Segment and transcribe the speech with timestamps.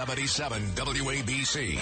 [0.00, 1.78] 77 WABC.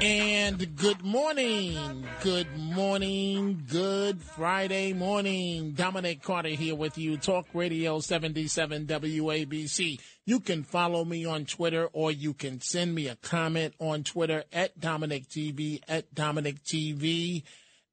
[0.00, 5.70] And good morning, good morning, good Friday morning.
[5.70, 10.00] Dominic Carter here with you, Talk Radio 77 WABC.
[10.26, 14.42] You can follow me on Twitter or you can send me a comment on Twitter
[14.52, 17.44] at Dominic TV, at Dominic TV.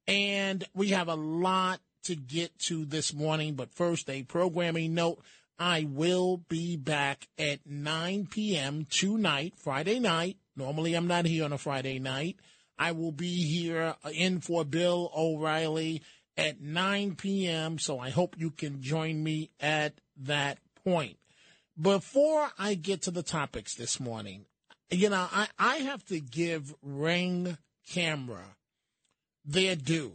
[0.08, 5.22] And we have a lot to get to this morning, but first, a programming note.
[5.62, 8.84] I will be back at 9 p.m.
[8.90, 10.36] tonight, Friday night.
[10.56, 12.34] Normally, I'm not here on a Friday night.
[12.80, 16.02] I will be here in for Bill O'Reilly
[16.36, 21.18] at 9 p.m., so I hope you can join me at that point.
[21.80, 24.46] Before I get to the topics this morning,
[24.90, 27.56] you know, I, I have to give Ring
[27.88, 28.56] Camera
[29.44, 30.14] their due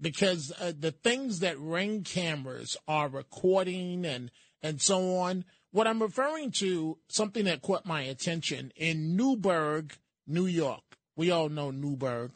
[0.00, 4.30] because uh, the things that ring cameras are recording and
[4.62, 5.44] and so on.
[5.72, 9.92] What I'm referring to, something that caught my attention in Newburgh,
[10.26, 10.82] New York.
[11.16, 12.32] We all know Newburgh.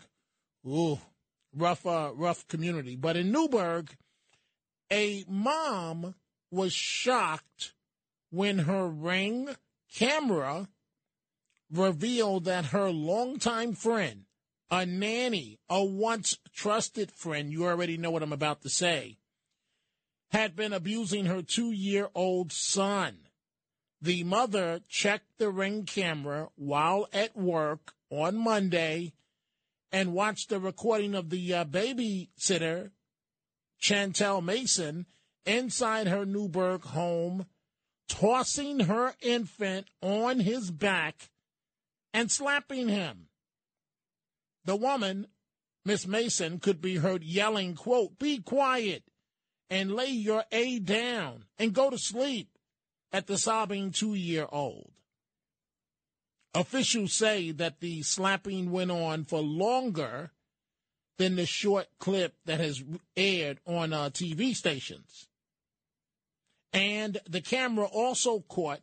[0.66, 1.00] Ooh,
[1.54, 2.96] rough, uh, rough community.
[2.96, 3.90] But in Newburgh,
[4.92, 6.14] a mom
[6.50, 7.72] was shocked
[8.30, 9.48] when her ring
[9.92, 10.68] camera
[11.70, 14.24] revealed that her longtime friend,
[14.70, 19.18] a nanny, a once trusted friend, you already know what I'm about to say,
[20.34, 23.16] had been abusing her two year old son.
[24.02, 29.12] The mother checked the ring camera while at work on Monday
[29.92, 32.90] and watched the recording of the uh, babysitter,
[33.80, 35.06] Chantel Mason,
[35.46, 37.46] inside her Newburgh home,
[38.08, 41.30] tossing her infant on his back
[42.12, 43.28] and slapping him.
[44.64, 45.28] The woman,
[45.84, 49.04] Miss Mason, could be heard yelling, quote, be quiet
[49.74, 52.48] and lay your A down and go to sleep
[53.12, 54.92] at the sobbing two year old.
[56.54, 60.30] Officials say that the slapping went on for longer
[61.18, 62.84] than the short clip that has
[63.16, 65.26] aired on uh, TV stations.
[66.72, 68.80] And the camera also caught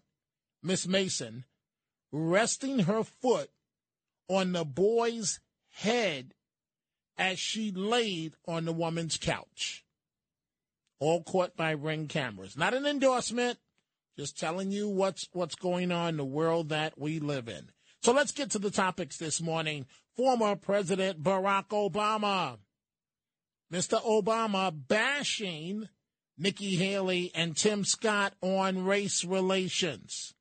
[0.62, 1.46] Miss Mason
[2.12, 3.50] resting her foot
[4.28, 6.34] on the boy's head
[7.18, 9.85] as she laid on the woman's couch.
[11.01, 12.56] All caught by ring cameras.
[12.56, 13.57] Not an endorsement,
[14.19, 17.72] just telling you what's what's going on in the world that we live in.
[18.03, 19.88] So let's get to the topics this morning.
[20.16, 22.59] Former President Barack Obama.
[23.73, 24.00] Mr.
[24.03, 25.90] Obama bashing
[26.38, 30.35] Nikki Haley and Tim Scott on race relations.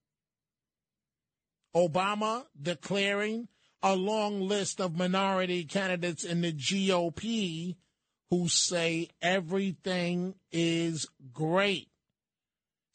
[1.74, 3.48] Obama declaring
[3.82, 7.76] a long list of minority candidates in the GOP
[8.30, 11.88] who say everything is great.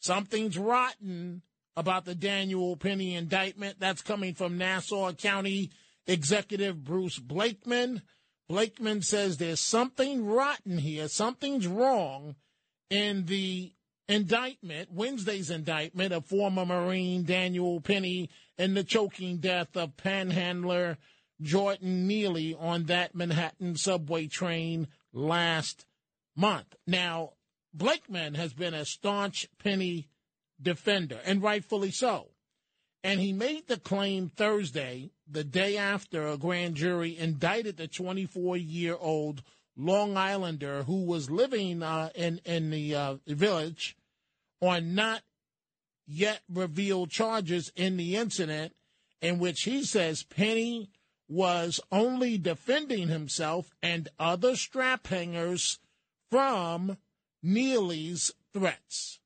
[0.00, 1.42] Something's rotten
[1.76, 3.78] about the Daniel Penny indictment.
[3.78, 5.70] That's coming from Nassau County
[6.06, 8.02] Executive Bruce Blakeman.
[8.48, 12.36] Blakeman says there's something rotten here, something's wrong
[12.88, 13.72] in the
[14.08, 20.96] indictment, Wednesday's indictment of former Marine Daniel Penny and the choking death of panhandler
[21.42, 25.86] Jordan Neely on that Manhattan subway train last
[26.36, 26.76] month.
[26.86, 27.32] Now,
[27.72, 30.08] Blakeman has been a staunch Penny
[30.60, 32.28] defender, and rightfully so.
[33.02, 38.56] And he made the claim Thursday, the day after a grand jury indicted the 24
[38.56, 39.42] year old
[39.76, 43.96] Long Islander who was living uh, in, in the uh, village
[44.60, 45.22] on not
[46.06, 48.74] yet revealed charges in the incident
[49.20, 50.90] in which he says Penny
[51.28, 55.78] was only defending himself and other strap hangers
[56.30, 56.96] from
[57.42, 59.20] Neely's threats.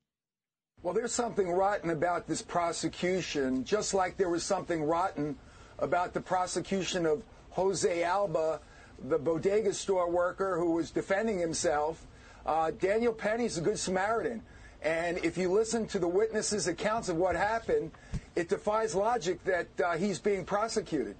[0.83, 5.37] Well, there's something rotten about this prosecution, just like there was something rotten
[5.77, 8.59] about the prosecution of Jose Alba,
[9.07, 12.07] the bodega store worker who was defending himself.
[12.45, 14.41] Uh, Daniel Penny's a good Samaritan.
[14.81, 17.91] And if you listen to the witnesses' accounts of what happened,
[18.35, 21.15] it defies logic that uh, he's being prosecuted.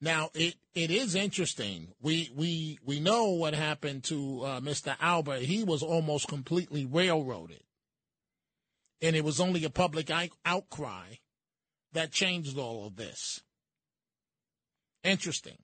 [0.00, 1.88] Now it it is interesting.
[2.00, 4.96] We we we know what happened to uh, Mr.
[5.00, 5.42] Albert.
[5.42, 7.62] He was almost completely railroaded,
[9.02, 10.10] And it was only a public
[10.44, 11.16] outcry
[11.92, 13.40] that changed all of this.
[15.04, 15.58] Interesting.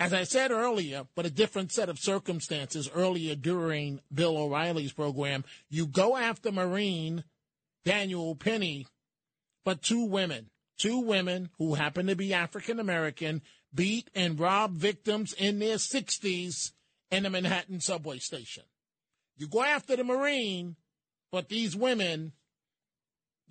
[0.00, 5.44] As I said earlier, but a different set of circumstances earlier during Bill O'Reilly's program,
[5.70, 7.22] you go after Marine
[7.84, 8.86] Daniel Penny,
[9.64, 13.42] but two women, two women who happen to be African American,
[13.74, 16.72] beat and rob victims in their 60s
[17.10, 18.64] in a Manhattan subway station.
[19.36, 20.76] You go after the Marine,
[21.32, 22.32] but these women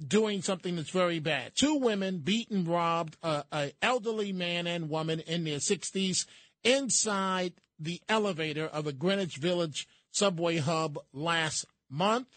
[0.06, 1.54] doing something that's very bad.
[1.56, 6.26] Two women beaten, robbed an elderly man and woman in their 60s
[6.64, 12.28] inside the elevator of a Greenwich Village subway hub last month.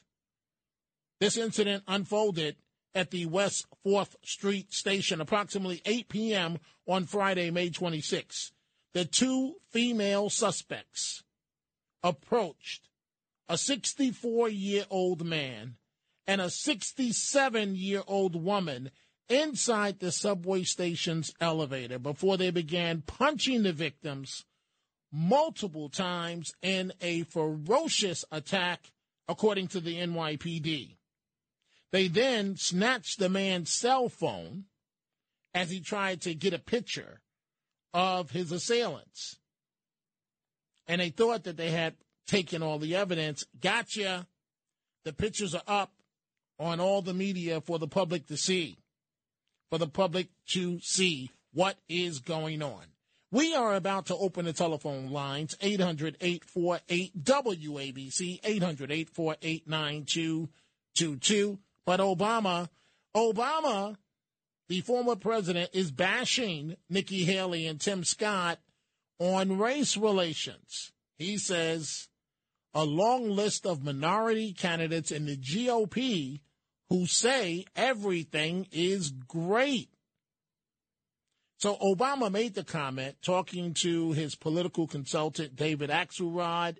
[1.20, 2.56] This incident unfolded
[2.96, 6.58] at the West 4th Street station approximately 8 p.m.
[6.88, 8.52] on Friday, May 26.
[8.94, 11.22] The two female suspects
[12.02, 12.88] approached
[13.48, 15.76] a 64 year old man
[16.26, 18.90] and a 67 year old woman
[19.28, 24.46] inside the subway station's elevator before they began punching the victims
[25.12, 28.90] multiple times in a ferocious attack,
[29.28, 30.95] according to the NYPD.
[31.92, 34.64] They then snatched the man's cell phone
[35.54, 37.20] as he tried to get a picture
[37.94, 39.38] of his assailants.
[40.86, 41.94] And they thought that they had
[42.26, 43.46] taken all the evidence.
[43.60, 44.26] Gotcha.
[45.04, 45.92] The pictures are up
[46.58, 48.78] on all the media for the public to see,
[49.70, 52.82] for the public to see what is going on.
[53.30, 61.58] We are about to open the telephone lines 800 848 WABC, 800 848 9222.
[61.86, 62.68] But Obama,
[63.16, 63.96] Obama,
[64.68, 68.58] the former president, is bashing Nikki Haley and Tim Scott
[69.18, 70.92] on race relations.
[71.16, 72.08] He says
[72.74, 76.40] a long list of minority candidates in the GOP
[76.90, 79.88] who say everything is great.
[81.58, 86.76] So Obama made the comment talking to his political consultant, David Axelrod.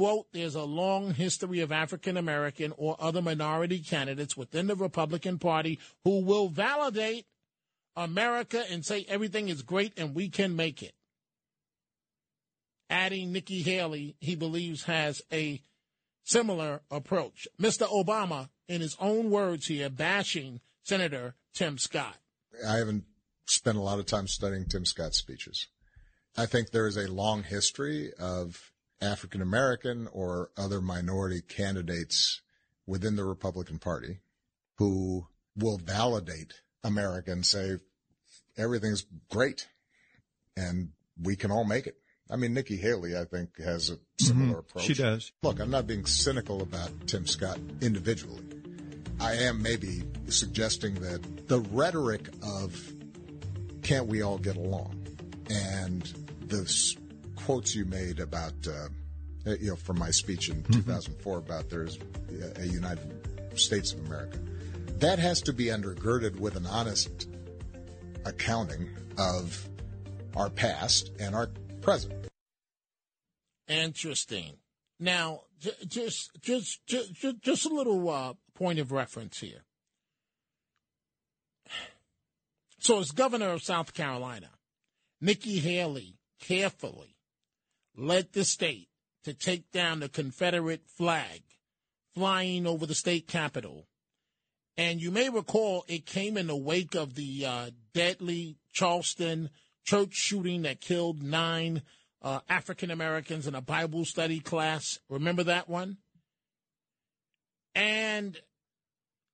[0.00, 5.38] Quote, there's a long history of African American or other minority candidates within the Republican
[5.38, 7.26] Party who will validate
[7.94, 10.94] America and say everything is great and we can make it.
[12.88, 15.60] Adding Nikki Haley, he believes has a
[16.24, 17.46] similar approach.
[17.60, 17.86] Mr.
[17.86, 22.16] Obama, in his own words here, bashing Senator Tim Scott.
[22.66, 23.04] I haven't
[23.44, 25.66] spent a lot of time studying Tim Scott's speeches.
[26.38, 28.69] I think there is a long history of
[29.02, 32.42] African American or other minority candidates
[32.86, 34.18] within the Republican Party
[34.76, 35.26] who
[35.56, 37.76] will validate America and say
[38.56, 39.68] everything's great
[40.56, 40.90] and
[41.22, 41.96] we can all make it.
[42.30, 44.58] I mean, Nikki Haley, I think, has a similar mm-hmm.
[44.58, 44.84] approach.
[44.84, 45.32] She does.
[45.42, 48.44] Look, I'm not being cynical about Tim Scott individually.
[49.20, 52.92] I am maybe suggesting that the rhetoric of
[53.82, 55.06] can't we all get along
[55.50, 56.02] and
[56.46, 56.66] the
[57.44, 58.88] quotes you made about, uh,
[59.60, 60.72] you know, from my speech in mm-hmm.
[60.72, 61.98] 2004 about there's
[62.56, 64.38] a United States of America,
[64.98, 67.28] that has to be undergirded with an honest
[68.24, 68.88] accounting
[69.18, 69.68] of
[70.36, 71.48] our past and our
[71.80, 72.12] present.
[73.68, 74.56] Interesting.
[74.98, 75.42] Now,
[75.86, 79.64] just just just just a little uh, point of reference here.
[82.78, 84.50] So, as governor of South Carolina,
[85.20, 87.16] Nikki Haley carefully
[87.96, 88.88] led the state
[89.24, 91.42] to take down the Confederate flag
[92.14, 93.86] flying over the state capitol.
[94.76, 99.50] And you may recall it came in the wake of the uh, deadly Charleston
[99.84, 101.82] church shooting that killed nine
[102.22, 104.98] uh, African Americans in a Bible study class.
[105.08, 105.98] Remember that one?
[107.74, 108.36] And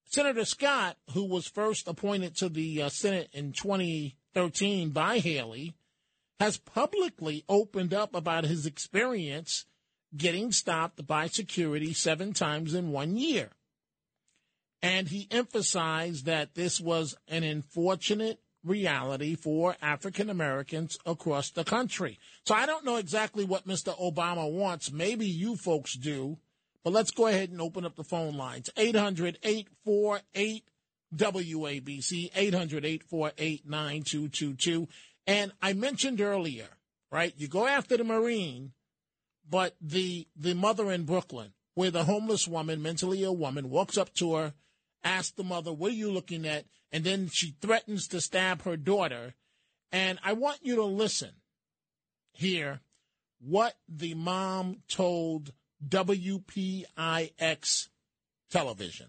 [0.05, 5.75] Senator Scott, who was first appointed to the uh, Senate in 2013 by Haley,
[6.39, 9.65] has publicly opened up about his experience
[10.17, 13.51] getting stopped by security seven times in one year.
[14.83, 22.19] And he emphasized that this was an unfortunate reality for African Americans across the country.
[22.45, 23.97] So I don't know exactly what Mr.
[23.99, 24.93] Obama wants.
[24.93, 26.39] Maybe you folks do.
[26.85, 30.65] But let's go ahead and open up the phone lines 800 848
[31.15, 34.89] WABC, 800 848 9222.
[35.27, 36.69] And I mentioned earlier,
[37.11, 37.35] right?
[37.37, 38.73] You go after the Marine,
[39.49, 44.15] but the, the mother in Brooklyn, where the homeless woman, mentally ill woman, walks up
[44.15, 44.55] to her
[45.07, 46.67] asks the mother, What are you looking at?
[46.93, 49.35] And then she threatens to stab her daughter.
[49.93, 51.31] And I want you to listen
[52.33, 52.81] here
[53.41, 55.53] what the mom told
[55.87, 57.89] WPIX
[58.51, 59.07] television.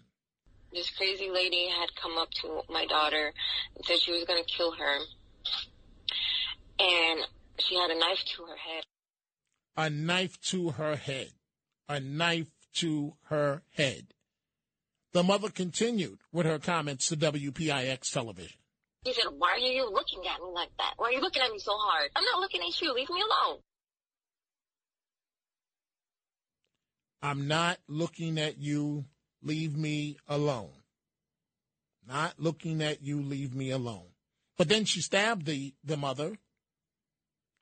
[0.72, 3.32] this crazy lady had come up to my daughter
[3.74, 4.98] and said she was going to kill her.
[6.78, 7.20] And
[7.58, 8.84] she had a knife to her head.
[9.76, 11.32] A knife to her head.
[11.88, 14.08] A knife to her head.
[15.12, 18.58] The mother continued with her comments to WPIX television.
[19.04, 20.94] He said, why are you looking at me like that?
[20.96, 22.10] Why are you looking at me so hard?
[22.14, 22.94] I'm not looking at you.
[22.94, 23.58] Leave me alone.
[27.22, 29.04] I'm not looking at you.
[29.42, 30.70] Leave me alone.
[32.06, 33.22] Not looking at you.
[33.22, 34.08] Leave me alone.
[34.56, 36.36] But then she stabbed the, the mother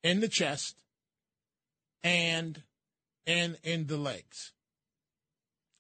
[0.07, 0.77] in the chest
[2.05, 2.63] and
[3.27, 4.53] and in the legs.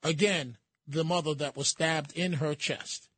[0.02, 3.08] Again, the mother that was stabbed in her chest.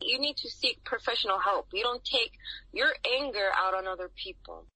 [0.00, 1.68] You need to seek professional help.
[1.74, 2.32] You don't take
[2.72, 4.66] your anger out on other people.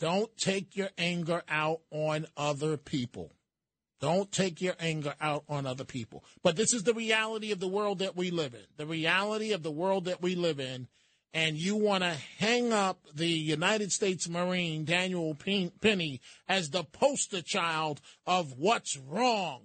[0.00, 3.32] Don't take your anger out on other people.
[4.00, 6.24] Don't take your anger out on other people.
[6.42, 8.66] But this is the reality of the world that we live in.
[8.76, 10.88] The reality of the world that we live in.
[11.34, 17.42] And you want to hang up the United States Marine Daniel Penny as the poster
[17.42, 19.62] child of what's wrong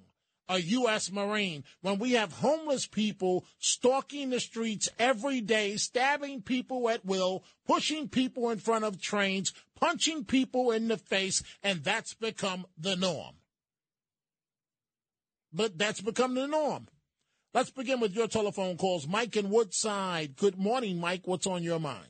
[0.50, 1.12] a U.S.
[1.12, 7.44] Marine when we have homeless people stalking the streets every day, stabbing people at will,
[7.66, 12.96] pushing people in front of trains, punching people in the face, and that's become the
[12.96, 13.36] norm.
[15.52, 16.88] But that's become the norm.
[17.54, 19.08] Let's begin with your telephone calls.
[19.08, 20.36] Mike in Woodside.
[20.38, 21.28] Good morning, Mike.
[21.28, 22.08] What's on your mind?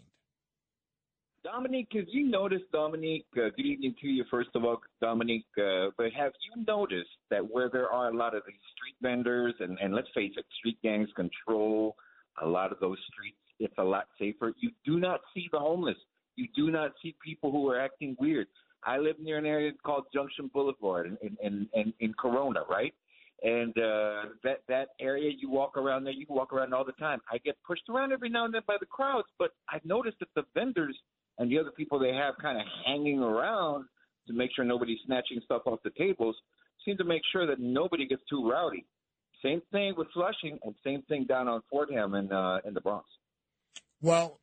[1.43, 5.87] Dominique, have you noticed, Dominique, uh, good evening to you, first of all, Dominique, uh,
[5.97, 9.77] but have you noticed that where there are a lot of these street vendors, and,
[9.81, 11.97] and let's face it, street gangs control
[12.41, 14.53] a lot of those streets, it's a lot safer.
[14.61, 15.97] You do not see the homeless.
[16.37, 18.47] You do not see people who are acting weird.
[18.85, 22.93] I live near an area called Junction Boulevard in, in, in, in Corona, right?
[23.43, 27.19] And uh, that that area, you walk around there, you walk around all the time.
[27.29, 30.29] I get pushed around every now and then by the crowds, but I've noticed that
[30.35, 30.97] the vendors–
[31.37, 33.85] and the other people they have kind of hanging around
[34.27, 36.35] to make sure nobody's snatching stuff off the tables
[36.85, 38.85] seem to make sure that nobody gets too rowdy.
[39.43, 43.05] Same thing with Flushing, and same thing down on Fordham in uh, in the Bronx.
[44.01, 44.39] Well,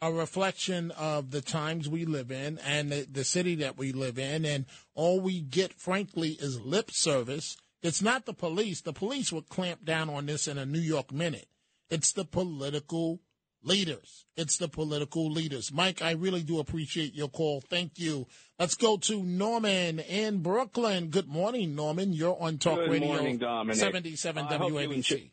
[0.00, 4.18] a reflection of the times we live in and the, the city that we live
[4.18, 7.56] in, and all we get, frankly, is lip service.
[7.86, 8.80] It's not the police.
[8.80, 11.46] The police would clamp down on this in a New York minute.
[11.88, 13.20] It's the political
[13.62, 14.26] leaders.
[14.36, 15.72] It's the political leaders.
[15.72, 17.60] Mike, I really do appreciate your call.
[17.60, 18.26] Thank you.
[18.58, 21.10] Let's go to Norman in Brooklyn.
[21.10, 22.12] Good morning, Norman.
[22.12, 23.76] You're on Talk Good Radio morning, Dominic.
[23.76, 24.94] 77 I hope WABC.
[24.94, 25.30] enjoy-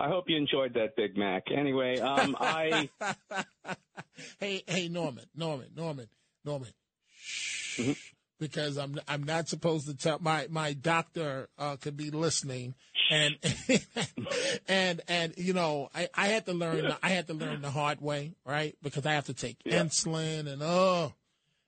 [0.00, 1.44] I hope you enjoyed that Big Mac.
[1.56, 2.88] Anyway, um, I
[4.40, 6.08] hey, hey, Norman, Norman, Norman,
[6.44, 6.70] Norman.
[7.14, 7.80] Shh.
[7.80, 7.92] Mm-hmm.
[8.40, 12.74] Because I'm I'm not supposed to tell my my doctor uh, could be listening.
[13.12, 13.36] And
[14.68, 18.00] and and you know I, I had to learn I had to learn the hard
[18.00, 18.76] way right?
[18.82, 19.82] Because I have to take Yeah.
[19.82, 21.14] insulin and oh.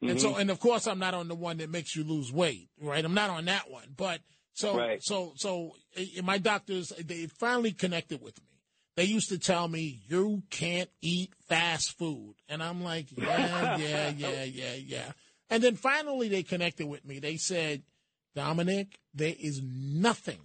[0.03, 0.41] And so Mhm.
[0.41, 3.05] and of course I'm not on the one that makes you lose weight right?
[3.05, 3.95] I'm not on that one.
[3.97, 4.21] But
[4.55, 5.03] so Right.
[5.03, 8.47] so so uh, my doctors they finally connected with me.
[8.97, 12.35] They used to tell me you can't eat fast food.
[12.49, 15.13] And I'm like yeah yeah yeah yeah yeah
[15.53, 17.83] and then finally they connected with me they said
[18.35, 20.41] Dominic there is nothing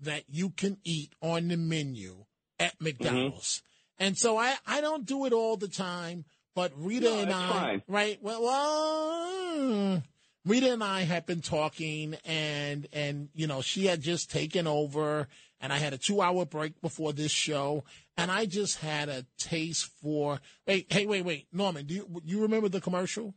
[0.00, 2.24] that you can eat on the menu
[2.58, 2.84] at mm-hmm.
[2.84, 3.62] McDonald's.
[3.98, 7.48] And so I, I don't do it all the time, but Rita No, and I,
[7.48, 7.82] fine.
[7.88, 8.18] right?
[8.20, 10.02] Well, well,
[10.44, 15.28] Rita and I have been talking and, and, you know, she had just taken over
[15.60, 17.84] and I had a two hour break before this show
[18.18, 22.42] and I just had a taste for, wait, hey, wait, wait, Norman, do you, you
[22.42, 23.34] remember the commercial?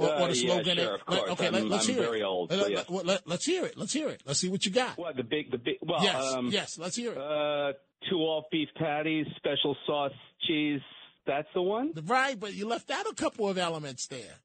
[0.00, 0.76] Or, Uh, or the yeah, slogan?
[0.78, 2.24] sure, of Let- Okay, let, I'm- us I'm hear very it.
[2.24, 2.88] old, Let, yes.
[2.88, 3.76] let, let, us hear it.
[3.76, 4.22] Let's hear it.
[4.24, 4.96] Let's see what you got.
[4.98, 7.18] what the big the big well yes, um, yes, let's hear it.
[7.18, 7.72] uh,
[8.08, 10.12] two all beef patties, special sauce,
[10.46, 10.80] cheese.
[11.26, 11.92] That's the one.
[12.06, 14.36] Right, but you left out a couple of elements there.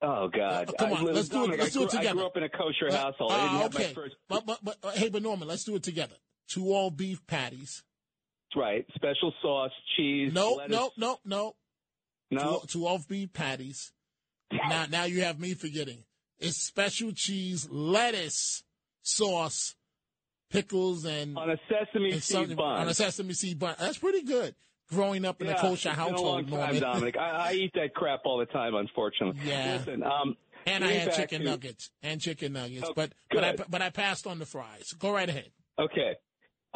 [0.00, 0.68] Oh God!
[0.68, 2.10] Uh, come I- on, let's do it- let's do it together.
[2.10, 3.32] I grew up in a kosher Uh, household.
[3.32, 3.86] I didn't have okay.
[3.88, 4.14] my first.
[4.28, 6.14] But, but, but, uh, hey, but Norman, let's do it together.
[6.48, 7.82] Two all beef patties.
[8.54, 10.32] Right, special sauce, cheese.
[10.32, 10.76] No, lettuce.
[10.76, 11.56] no, no, no.
[12.30, 12.60] no.
[12.60, 13.92] Two, two all beef patties.
[14.52, 16.04] Now, now you have me forgetting.
[16.38, 18.62] It's special cheese, lettuce,
[19.02, 19.74] sauce,
[20.50, 22.80] pickles, and, On a sesame and seed bun.
[22.80, 23.74] on a sesame seed bun.
[23.78, 24.54] That's pretty good.
[24.90, 27.16] Growing up in a kosher been a household, long time, Dominic.
[27.18, 29.40] I, I eat that crap all the time, unfortunately.
[29.44, 29.76] Yeah.
[29.78, 30.36] Listen, um,
[30.66, 33.90] and I had chicken to- nuggets and chicken nuggets, Oh, but but I but I
[33.90, 34.92] passed on the fries.
[34.98, 35.50] Go right ahead.
[35.78, 36.14] Okay.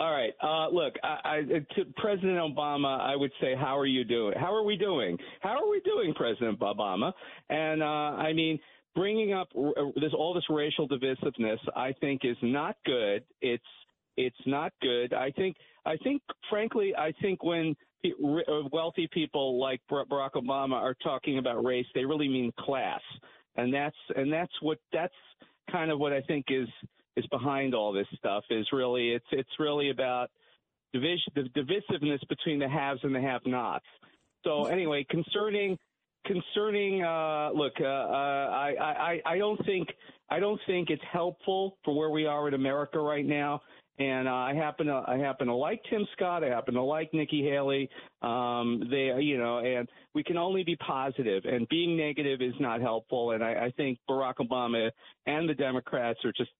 [0.02, 0.32] All right.
[0.42, 1.40] Uh, look, I, I,
[1.76, 4.34] to President Obama, I would say, how are you doing?
[4.36, 5.16] How are we doing?
[5.42, 7.12] How are we doing, President Obama?
[7.48, 8.58] And uh, I mean,
[8.96, 9.48] bringing up
[9.94, 13.22] this all this racial divisiveness, I think, is not good.
[13.42, 13.62] It's
[14.16, 15.14] It's not good.
[15.14, 15.56] I think.
[15.86, 21.38] I think, frankly, I think when uh, wealthy people like Bar- Barack Obama are talking
[21.38, 23.02] about race, they really mean class,
[23.56, 25.14] and that's and that's what that's
[25.70, 26.68] kind of what I think is
[27.16, 28.44] is behind all this stuff.
[28.50, 30.30] Is really it's it's really about
[30.92, 33.86] division, the divisiveness between the haves and the have-nots.
[34.44, 35.78] So anyway, concerning
[36.26, 39.88] concerning uh, look, uh, uh, I, I I don't think
[40.30, 43.60] I don't think it's helpful for where we are in America right now.
[43.98, 46.42] And uh, I happen to I happen to like Tim Scott.
[46.42, 47.90] I happen to like Nikki Haley.
[48.22, 51.44] Um, they you know, and we can only be positive.
[51.44, 53.32] And being negative is not helpful.
[53.32, 54.90] And I, I think Barack Obama
[55.26, 56.50] and the Democrats are just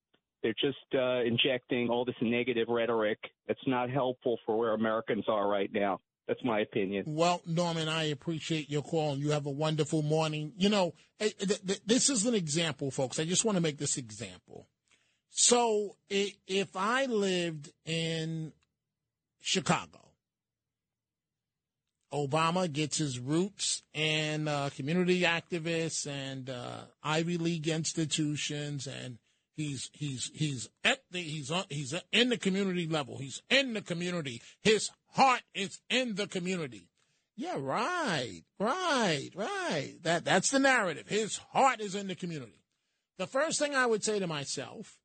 [0.43, 5.49] they're just uh, injecting all this negative rhetoric that's not helpful for where Americans are
[5.49, 6.01] right now.
[6.29, 7.05] That's my opinion.
[7.07, 10.53] Well, Norman, I appreciate your call, and you have a wonderful morning.
[10.57, 13.19] You know, eh, th- this is an example, folks.
[13.19, 14.69] I just want to make this example.
[15.31, 18.53] So, if I lived in
[19.41, 20.03] Chicago,
[22.13, 29.19] Obama gets his roots in uh, community activists and uh, Ivy League institutions, and
[29.57, 33.19] he's he's he's at the he's on, he's in the community level.
[33.19, 34.43] He's in the community.
[34.63, 36.89] His heart is in the community.
[37.37, 39.95] Yeah, right, right, right.
[40.03, 41.09] That that's the narrative.
[41.09, 42.63] His heart is in the community.
[43.19, 44.99] The first thing I would say to myself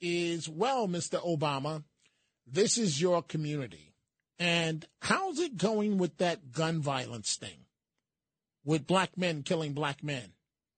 [0.00, 1.22] is, well, Mr.
[1.24, 1.84] Obama,
[2.46, 3.94] this is your community.
[4.38, 7.66] And how's it going with that gun violence thing?
[8.64, 10.32] With black men killing black men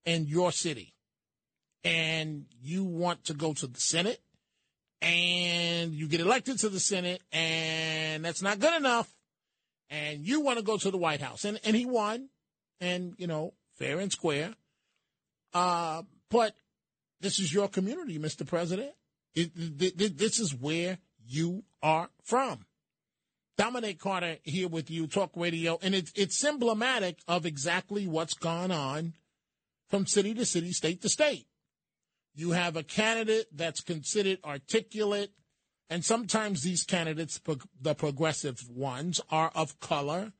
[0.04, 0.94] in your city.
[1.84, 4.20] And you want to go to the Senate
[5.00, 9.12] and you get elected to the Senate and that's not good enough.
[9.90, 11.44] And you want to go to the White House.
[11.44, 12.28] And, and he won.
[12.80, 14.54] And, you know, fair and square.
[15.52, 16.54] Uh, but
[17.20, 18.46] this is your community, Mr.
[18.46, 18.92] President.
[19.34, 22.64] It, th- this is where you are from.
[23.58, 28.70] Dominic Carter here with you, Talk Radio, and it's it's emblematic of exactly what's gone
[28.70, 29.12] on
[29.88, 31.46] from city to city, state to state.
[32.34, 35.32] You have a candidate that's considered articulate,
[35.90, 37.40] and sometimes these candidates,
[37.80, 40.32] the progressive ones, are of color,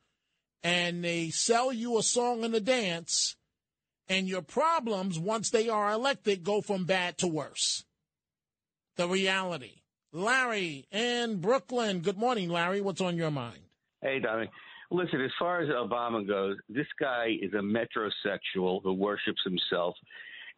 [0.63, 3.35] and they sell you a song and a dance,
[4.09, 7.85] and your problems, once they are elected, go from bad to worse.
[8.95, 9.81] The reality.
[10.11, 12.01] Larry in Brooklyn.
[12.01, 12.81] Good morning, Larry.
[12.81, 13.59] What's on your mind?
[14.01, 14.51] Hey, Dominic.
[14.91, 19.95] Listen, as far as Obama goes, this guy is a metrosexual who worships himself.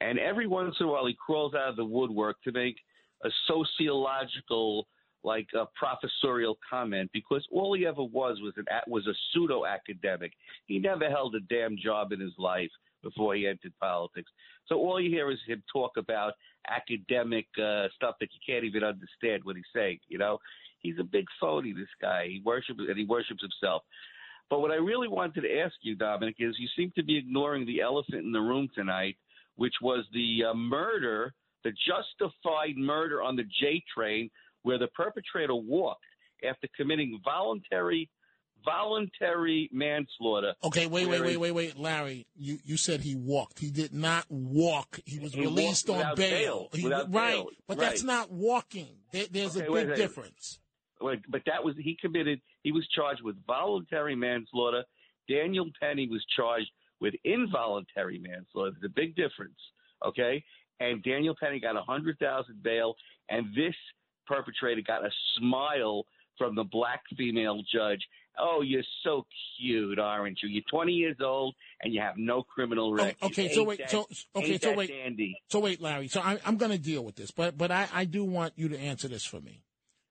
[0.01, 2.77] And every once in a while, he crawls out of the woodwork to make
[3.23, 4.87] a sociological,
[5.23, 10.33] like a professorial comment because all he ever was was an was a pseudo academic.
[10.67, 14.31] He never held a damn job in his life before he entered politics.
[14.67, 16.33] So all you hear is him talk about
[16.67, 19.99] academic uh, stuff that you can't even understand what he's saying.
[20.07, 20.39] You know,
[20.79, 21.73] he's a big phony.
[21.73, 22.27] This guy.
[22.27, 23.83] He worships and he worships himself.
[24.49, 27.65] But what I really wanted to ask you, Dominic, is you seem to be ignoring
[27.65, 29.17] the elephant in the room tonight,
[29.55, 34.29] which was the uh, murder, the justified murder on the J train,
[34.63, 36.01] where the perpetrator walked
[36.47, 38.09] after committing voluntary
[38.65, 40.53] voluntary manslaughter.
[40.63, 42.25] Okay, wait, wait, wait, wait, wait, Larry.
[42.35, 43.59] You you said he walked.
[43.59, 44.99] He did not walk.
[45.05, 46.69] He was He released on bail.
[46.73, 48.87] bail, He- right, bail, but that's not walking.
[49.11, 49.97] There, there's Okay, a big second.
[49.97, 50.59] difference.
[51.01, 52.41] Wait, but that was he committed.
[52.63, 54.83] He was charged with voluntary manslaughter.
[55.29, 56.69] Daniel Penny was charged
[57.01, 58.71] with involuntary manslaughter.
[58.79, 59.57] There's a big difference,
[60.05, 60.43] okay?
[60.79, 62.95] And Daniel Penny got a hundred thousand bail,
[63.29, 63.75] and this
[64.27, 66.05] perpetrator got a smile
[66.37, 68.01] from the black female judge.
[68.37, 69.25] Oh, you're so
[69.57, 70.49] cute, aren't you?
[70.49, 73.15] You're 20 years old and you have no criminal Oh, record.
[73.23, 75.37] okay, so Ain't wait, that- so okay, so wait, dandy?
[75.49, 76.09] so wait, Larry.
[76.09, 78.67] So I, I'm going to deal with this, but but I, I do want you
[78.69, 79.63] to answer this for me,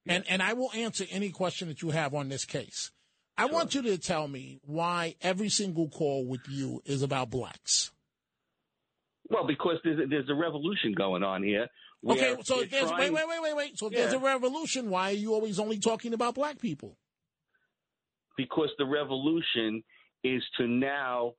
[0.07, 2.92] and and I will answer any question that you have on this case.
[3.37, 7.90] I want you to tell me why every single call with you is about blacks.
[9.29, 11.66] Well, because there's a, there's a revolution going on here.
[12.09, 13.79] Okay, so if there's trying- wait, wait, wait, wait, wait.
[13.79, 16.97] So if there's a revolution, why are you always only talking about black people?
[18.37, 19.83] because the revolution
[20.23, 21.33] is to now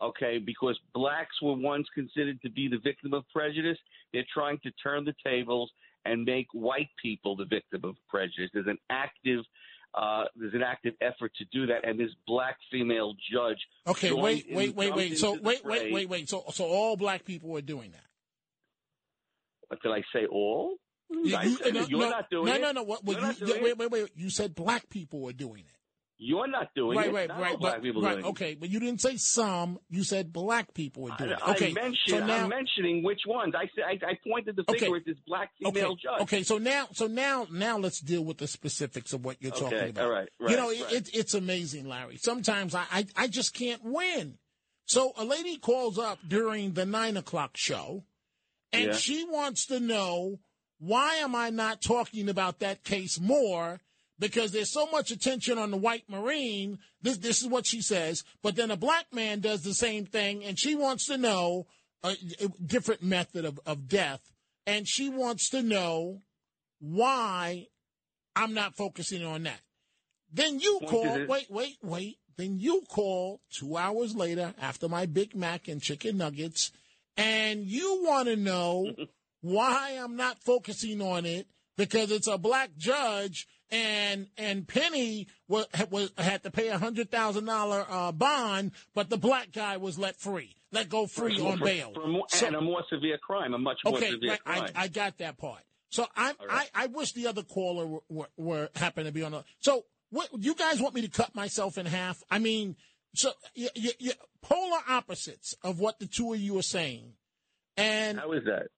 [0.00, 3.78] okay because blacks were once considered to be the victim of prejudice
[4.12, 5.70] they're trying to turn the tables
[6.04, 9.40] and make white people the victim of prejudice there's an active
[9.94, 13.58] uh, there's an active effort to do that, and this black female judge.
[13.86, 15.18] Okay, wait, wait, wait, wait.
[15.18, 16.28] So wait, wait, wait, wait.
[16.28, 18.04] So so all black people are doing that.
[19.68, 20.26] What did I say?
[20.26, 20.76] All?
[21.10, 21.86] You- you- no.
[21.86, 22.60] You're no, not doing no, it.
[22.60, 22.82] no, no.
[22.82, 24.10] What, what You're you, wait, wait, wait.
[24.14, 25.77] You said black people are doing it.
[26.20, 27.14] You're not doing right, it.
[27.14, 28.14] right, Not right, black but, people right.
[28.14, 28.28] doing it.
[28.30, 29.78] Okay, but you didn't say some.
[29.88, 31.38] You said black people were doing it.
[31.40, 33.54] I, Okay, I mentioned, so now, I'm mentioning which ones.
[33.56, 34.96] I said I, I pointed the finger Okay.
[34.96, 36.22] at this black okay, female judge.
[36.22, 36.42] okay.
[36.42, 39.90] So now, so now, now let's deal with the specifics of what you're Okay, talking
[39.90, 40.04] about.
[40.04, 40.50] all right, right.
[40.50, 40.92] you know, right.
[40.92, 42.16] it, it's amazing, Larry.
[42.16, 44.38] Sometimes I, I, I just can't win.
[44.86, 48.02] So a lady calls up during the nine o'clock show,
[48.72, 48.92] and Yeah.
[48.94, 50.40] she wants to know
[50.80, 53.80] why am I not talking about that case more?
[54.18, 56.78] Because there's so much attention on the white Marine.
[57.02, 58.24] This, this is what she says.
[58.42, 61.66] But then a black man does the same thing, and she wants to know
[62.02, 64.32] a, a different method of, of death.
[64.66, 66.22] And she wants to know
[66.80, 67.68] why
[68.34, 69.60] I'm not focusing on that.
[70.32, 72.18] Then you call, wait, wait, wait.
[72.36, 76.70] Then you call two hours later after my Big Mac and chicken nuggets,
[77.16, 78.94] and you want to know
[79.40, 85.66] why I'm not focusing on it because it's a black judge and and Penny was,
[85.90, 89.98] was had to pay a hundred thousand dollar uh, bond, but the black guy was
[89.98, 91.92] let free, let go free For- on for- bail.
[91.94, 94.44] for a more, So- and a more severe crime, a much more okay, severe right,
[94.44, 94.70] crime.
[94.74, 95.62] I, I got that part.
[95.90, 96.34] So All right.
[96.74, 99.44] I, I wish the other caller were, were, were happened to be on the.
[99.60, 102.22] So what you guys want me to cut myself in half?
[102.30, 102.76] I mean,
[103.14, 107.14] so you, you, you, polar opposites of what the two of you are saying.
[107.78, 108.68] And How is that?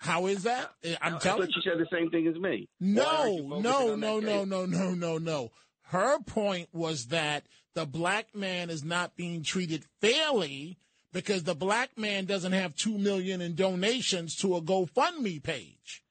[0.00, 0.70] How is that?
[0.84, 2.68] Eh, I'm I telling thought you said the same thing as me.
[2.78, 5.50] You no, no, no, no, no, no, no, no.
[5.82, 10.78] Her point was that the black man is not being treated fairly
[11.12, 16.02] because the black man doesn't have two million in donations to a GoFundMe page.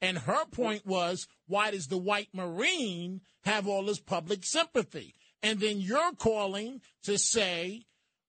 [0.00, 5.14] And her point was, why does the white Marine have all this public sympathy?
[5.42, 7.84] And then you're calling to say,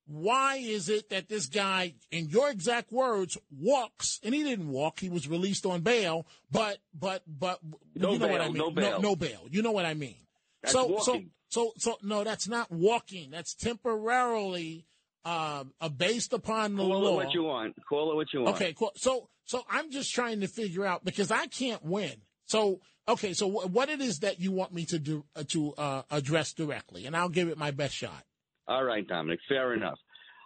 [0.06, 5.00] why is it that this guy, in your exact words, walks, and he didn't walk,
[5.00, 7.60] he was released on bail, but, but, but,
[7.96, 8.58] No you know what I mean?
[8.58, 9.02] no bail.
[9.02, 9.46] No, bail.
[9.50, 10.18] You know what I mean?
[10.62, 11.32] That's so, walking.
[11.50, 13.32] so, so, so, no, that's not walking.
[13.32, 14.86] That's temporarily,
[15.26, 17.20] uh, uh, based upon the Call law.
[17.22, 17.76] it what you want.
[17.88, 18.56] Call it what you want.
[18.56, 18.92] Okay, cool.
[18.96, 22.14] So, so I'm just trying to figure out because I can't win.
[22.46, 25.74] So, okay, so wh- what it is that you want me to do uh, to
[25.76, 28.24] uh, address directly, and I'll give it my best shot.
[28.68, 30.00] All right, Dominic, fair enough.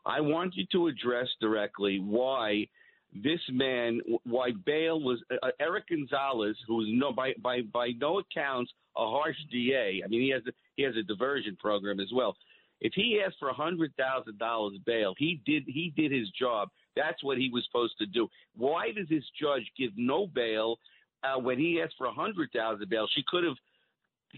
[0.05, 2.67] I want you to address directly why
[3.13, 8.19] this man, why bail was uh, Eric Gonzalez, who is no by by by no
[8.19, 10.01] accounts a harsh DA.
[10.03, 12.35] I mean, he has a, he has a diversion program as well.
[12.79, 16.69] If he asked for a hundred thousand dollars bail, he did he did his job.
[16.95, 18.27] That's what he was supposed to do.
[18.55, 20.77] Why does this judge give no bail
[21.23, 23.07] uh, when he asked for a hundred thousand bail?
[23.15, 23.57] She could have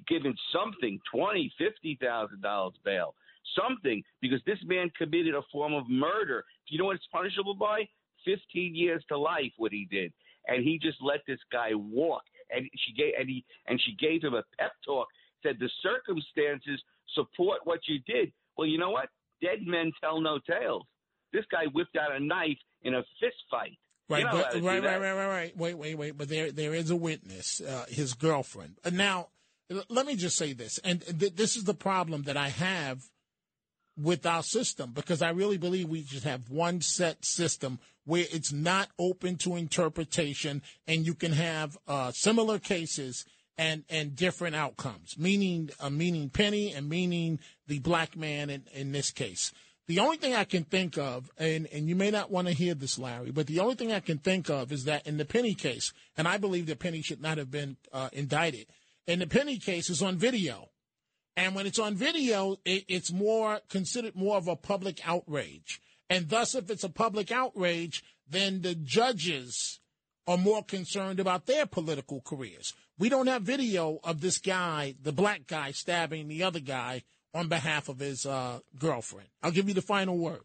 [0.08, 3.15] given something twenty, fifty thousand dollars bail,
[3.56, 6.44] something because this man committed a form of murder.
[6.68, 7.88] Do you know what it's punishable by?
[8.26, 9.52] Fifteen years to life.
[9.58, 10.12] What he did,
[10.48, 12.24] and he just let this guy walk.
[12.52, 15.08] And she gave and he and she gave him a pep talk.
[15.44, 16.82] Said the circumstances
[17.16, 18.32] support what you did.
[18.58, 19.10] Well, you know what?
[19.42, 20.84] Dead men tell no tales.
[21.32, 23.78] This guy whipped out a knife in a fist fight.
[24.10, 25.58] Right, You're not allowed but, right, right, right, right, right.
[25.58, 26.18] Wait, wait, wait.
[26.18, 28.78] But there, there is a witness, uh, his girlfriend.
[28.84, 29.28] Uh, Now,
[29.70, 33.04] l- let me just say this, and th- this is the problem that I have
[34.00, 38.52] with our system because I really believe we just have one set system where it's
[38.52, 43.26] not open to interpretation, and you can have uh, similar cases
[43.58, 45.16] and and different outcomes.
[45.18, 49.52] Meaning, uh, meaning Penny, and meaning the black man in, in this case.
[49.88, 52.76] The only thing I can think of, and, and you may not want to hear
[52.76, 55.56] this, Larry, but the only thing I can think of is that in the Penny
[55.56, 58.68] case, and I believe that Penny should not have been uh, indicted.
[59.08, 60.70] In the Penny case, is on video.
[61.38, 65.82] And when it's on video, it, it's more considered more of a public outrage.
[66.10, 69.80] And thus, if it's a public outrage, then the judges
[70.28, 72.74] are more concerned about their political careers.
[72.98, 77.48] We don't have video of this guy, the black guy, stabbing the other guy on
[77.48, 79.30] behalf of his uh, girlfriend.
[79.42, 80.42] I'll give you the final word.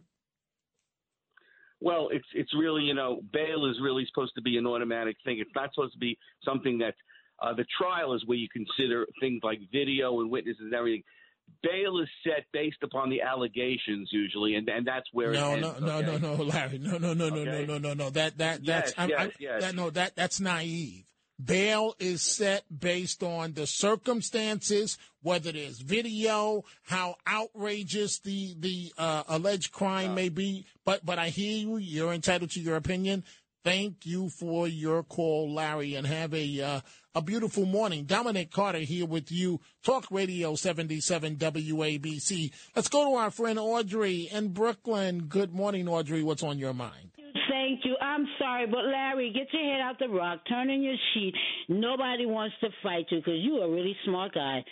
[1.81, 5.39] Well, it's it's really you know bail is really supposed to be an automatic thing.
[5.39, 6.95] It's not supposed to be something that
[7.41, 11.03] uh, the trial is where you consider things like video and witnesses and everything.
[11.63, 15.69] Bail is set based upon the allegations usually, and and that's where No, it no,
[15.73, 15.81] ends.
[15.83, 16.07] no, okay?
[16.07, 16.79] no, no, Larry.
[16.79, 17.51] No, no, no, no, Okay.
[17.51, 18.11] no, no, no, no.
[18.11, 19.63] That that that's Yes, I'm- yes, I'm- yes.
[19.63, 21.05] that no, that that's naive.
[21.45, 29.25] Bail is set based on the circumstances, whether there's video, how outrageous the the uh,
[29.29, 30.65] alleged crime may be.
[30.85, 31.77] But but I hear you.
[31.79, 33.25] You're entitled to your opinion.
[33.65, 36.81] Thank you for your call, Larry, and have a uh,
[37.15, 38.05] a beautiful morning.
[38.05, 42.51] Dominic Carter here with you, Talk Radio 77 WABC.
[42.75, 45.27] Let's go to our friend Audrey in Brooklyn.
[45.29, 46.23] Good morning, Audrey.
[46.23, 47.11] What's on your mind?
[47.49, 47.97] Thank you.
[48.01, 51.35] I'm sorry, but Larry, get your head out the rock, turn in your sheet.
[51.69, 54.65] Nobody wants to fight you because you are a really smart guy.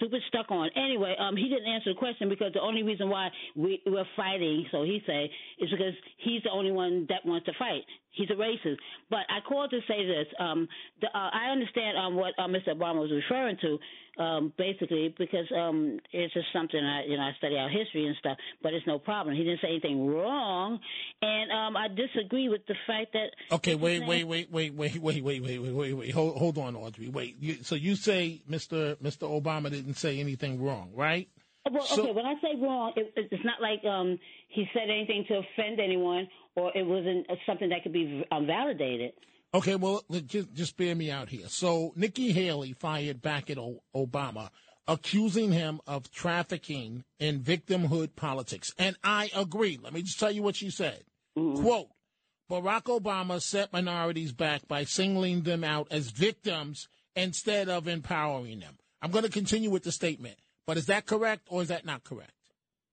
[0.00, 0.70] Super stuck on.
[0.76, 4.66] Anyway, um, he didn't answer the question because the only reason why we, we're fighting,
[4.70, 7.82] so he say, is because he's the only one that wants to fight.
[8.10, 8.76] He's a racist.
[9.10, 10.26] But I called to say this.
[10.38, 10.68] Um,
[11.00, 12.68] the, uh, I understand um, what uh, Mr.
[12.68, 13.78] Obama was referring to,
[14.18, 18.16] um, basically, because um, it's just something I, you know, I study our history and
[18.18, 18.36] stuff.
[18.62, 19.34] But it's no problem.
[19.36, 20.78] He didn't say anything wrong,
[21.22, 23.28] and um, I disagree with the fact that.
[23.56, 26.10] Okay, wait, wait, wait, wait, wait, wait, wait, wait, wait, wait, wait.
[26.12, 27.08] Hold, hold on, Audrey.
[27.08, 27.36] Wait.
[27.40, 28.96] You, so you say Mr.
[28.96, 29.28] Mr.
[29.28, 31.28] Obama didn't say anything wrong, right?
[31.70, 32.12] Well, So- okay.
[32.12, 36.28] When I say wrong, it, it's not like um, he said anything to offend anyone,
[36.56, 39.12] or it wasn't uh, something that could be um, validated.
[39.54, 41.46] Okay, well, just, just bear me out here.
[41.48, 44.50] So Nikki Haley fired back at o- Obama,
[44.88, 48.74] accusing him of trafficking in victimhood politics.
[48.78, 49.78] And I agree.
[49.80, 51.04] Let me just tell you what she said.
[51.36, 51.88] Quote,
[52.50, 58.76] Barack Obama set minorities back by singling them out as victims instead of empowering them.
[59.00, 60.36] I'm going to continue with the statement.
[60.66, 62.32] But is that correct or is that not correct?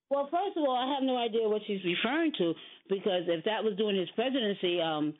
[0.10, 2.54] Well, first of all, I have no idea what she's referring to
[2.89, 5.13] because if that was during his presidency, um,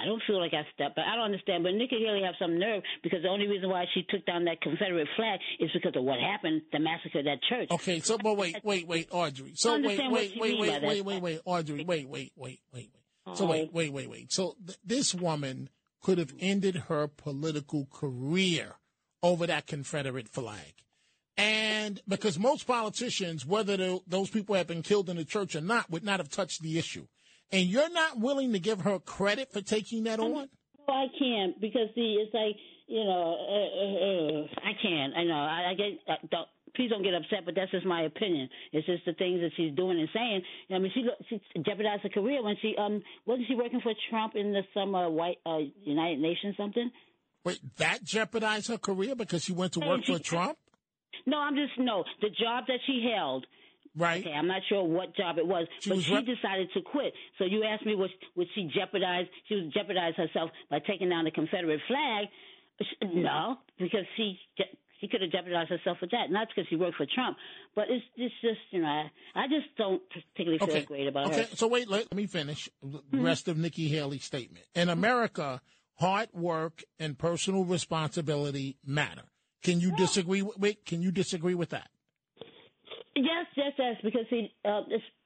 [0.00, 0.94] I don't feel like I stepped.
[0.96, 1.64] But I don't understand.
[1.64, 4.60] But Nikki Haley have some nerve because the only reason why she took down that
[4.60, 7.68] Confederate flag is because of what happened, the massacre of that church.
[7.70, 9.52] Okay, so but wait, wait, wait, Audrey.
[9.54, 12.90] So wait, wait, wait, wait, wait, wait, wait, Audrey, wait, wait, wait, wait, wait.
[13.34, 13.50] So Oh.
[13.50, 14.32] wait, wait, wait, wait.
[14.32, 15.68] So th- this woman
[16.02, 18.76] could have ended her political career
[19.22, 20.74] over that Confederate flag.
[21.36, 25.60] And because most politicians, whether tho- those people have been killed in the church or
[25.60, 27.06] not, would not have touched the issue.
[27.52, 30.32] And you're not willing to give her credit for taking that on?
[30.32, 30.46] No,
[30.88, 32.56] I can't because see, it's like
[32.86, 35.14] you know, uh, uh, uh, I can't.
[35.16, 35.34] I know.
[35.34, 35.98] I, I get.
[36.08, 38.48] Uh, don't, please don't get upset, but that's just my opinion.
[38.72, 40.42] It's just the things that she's doing and saying.
[40.70, 44.34] I mean, she she jeopardized her career when she um wasn't she working for Trump
[44.36, 46.90] in the some uh, white uh, United Nations something.
[47.44, 50.58] Wait, that jeopardized her career because she went to work for Trump?
[51.26, 53.46] No, I'm just no the job that she held.
[53.96, 54.20] Right.
[54.24, 56.82] Okay, I'm not sure what job it was, She but was she rep- decided to
[56.82, 57.14] quit.
[57.38, 59.26] So you asked me, was would she jeopardize?
[59.48, 62.26] She would jeopardize herself by taking down the Confederate flag.
[63.02, 64.38] No, because she
[65.00, 66.30] she could have jeopardized herself with that.
[66.30, 67.36] Not because she worked for Trump,
[67.74, 70.84] but it's it's just you know I, I just don't particularly feel Okay.
[70.84, 71.32] great about it.
[71.32, 71.42] okay.
[71.50, 71.56] her.
[71.56, 73.22] So wait, let, let me finish the Mm-hmm.
[73.22, 74.66] rest of Nikki Haley's statement.
[74.74, 75.60] In America,
[75.94, 79.22] hard work and personal responsibility matter.
[79.62, 80.42] Can you disagree?
[80.42, 81.88] With, wait, can you disagree with that?
[83.16, 83.96] Yes, yes, yes.
[84.04, 84.82] Because see, uh,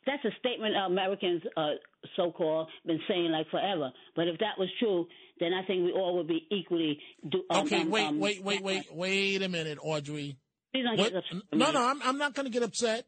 [0.07, 1.71] that's a statement Americans, uh,
[2.17, 3.91] so-called, been saying like forever.
[4.15, 5.07] But if that was true,
[5.41, 7.01] then I think we all would be equally.
[7.29, 10.37] Do, um, Okay, um, wait, um, wait, wait, wait, wait a minute, Audrey.
[10.73, 11.43] Please don't What- get upset.
[11.53, 13.07] no, no, I'm, I'm not going to get upset.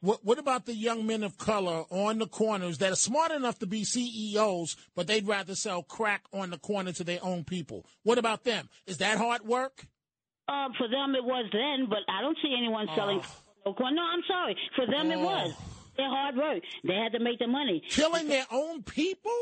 [0.00, 3.58] What, what about the young men of color on the corners that are smart enough
[3.58, 7.84] to be CEOs, but they'd rather sell crack on the corner to their own people?
[8.02, 8.70] What about them?
[8.86, 9.86] Is that hard work?
[10.48, 13.18] Uh, for them it was then, but I don't see anyone selling.
[13.20, 13.30] Corn.
[13.66, 14.56] No, I'm sorry.
[14.74, 15.54] For them it was.
[15.96, 16.62] Their hard work.
[16.84, 17.82] They had to make the money.
[17.88, 19.32] Killing their own people?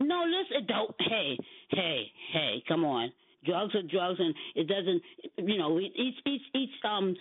[0.00, 0.66] No, listen.
[0.66, 0.94] Don't.
[0.98, 1.38] Hey,
[1.70, 2.62] hey, hey.
[2.66, 3.12] Come on.
[3.46, 5.02] Drugs are drugs, and it doesn't.
[5.46, 7.14] You know, each each each um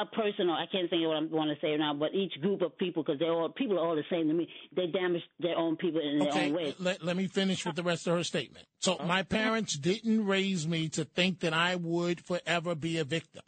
[0.00, 2.32] a person, or I can't think of what I want to say now, but each
[2.40, 4.48] group of people, because they're all people are all the same to me.
[4.74, 6.74] They damage their own people in their Okay, own way.
[6.80, 8.66] let, let me finish with the rest of her statement.
[8.80, 13.42] So, my parents didn't raise me to think that I would forever be a victim.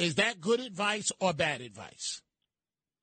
[0.00, 2.22] Is that good advice or bad advice?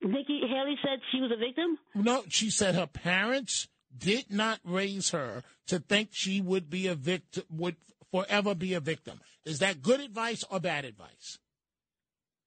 [0.02, 1.78] Nikki Haley said she was a victim.
[1.96, 6.96] No, she said her parents did not raise her to think she would be a
[6.96, 7.76] victim, would
[8.12, 9.20] forever be a victim.
[9.46, 11.40] Is that good advice or bad advice?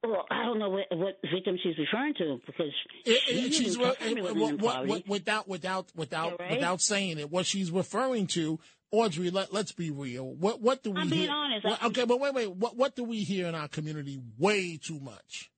[0.02, 2.72] Well, I don't know what, what victim she's referring to because
[3.04, 4.90] It- it- she's re- tell it- what what- in what- poverty.
[4.92, 6.52] what- without without without right?
[6.52, 7.30] without saying it.
[7.30, 8.58] What she's referring to,
[8.92, 9.31] Audrey.
[9.31, 10.35] Let, let's be real.
[10.35, 11.31] What what do we I'm being hear?
[11.31, 11.64] honest.
[11.64, 12.50] What- okay, but wait, wait.
[12.50, 15.50] What what do we hear in our community way too much?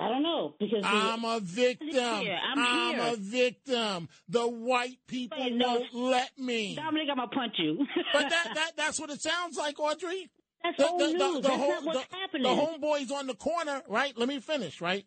[0.00, 1.90] I don't know because I'm a victim.
[1.90, 3.12] Here, I'm here.
[3.12, 4.08] a victim.
[4.28, 5.66] The white people Wait, no.
[5.66, 6.74] won't let me.
[6.74, 7.86] Dominic, I'm gonna punch you.
[8.12, 10.28] But that, that that's what it sounds like, Audrey.
[10.64, 12.42] That's the, the, the, the That's whole, not what's the, happening.
[12.42, 14.16] The homeboys on the corner, right?
[14.16, 15.04] Let me finish, right?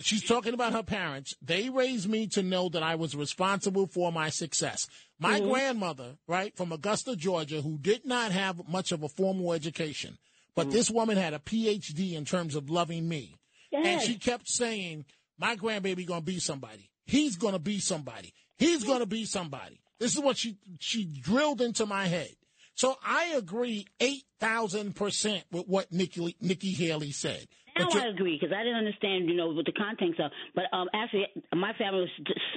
[0.00, 1.34] She's talking about her parents.
[1.42, 4.86] They raised me to know that I was responsible for my success.
[5.18, 5.50] My Mm-hmm.
[5.50, 10.18] grandmother, right, from Augusta, Georgia, who did not have much of a formal education,
[10.54, 10.72] but Mm.
[10.72, 13.36] this woman had a PhD in terms of loving me.
[13.72, 15.04] And she kept saying,
[15.36, 16.90] my grandbaby gonna be somebody.
[17.04, 18.32] He's gonna be somebody.
[18.56, 19.80] He's gonna be somebody.
[19.98, 22.30] This is what she she drilled into my head.
[22.74, 27.48] So I agree eight thousand percent with what Nikki Nikki Haley said.
[27.78, 30.30] Now I agree because I didn't understand, you know, what the contents of.
[30.54, 32.10] But um, actually, my family was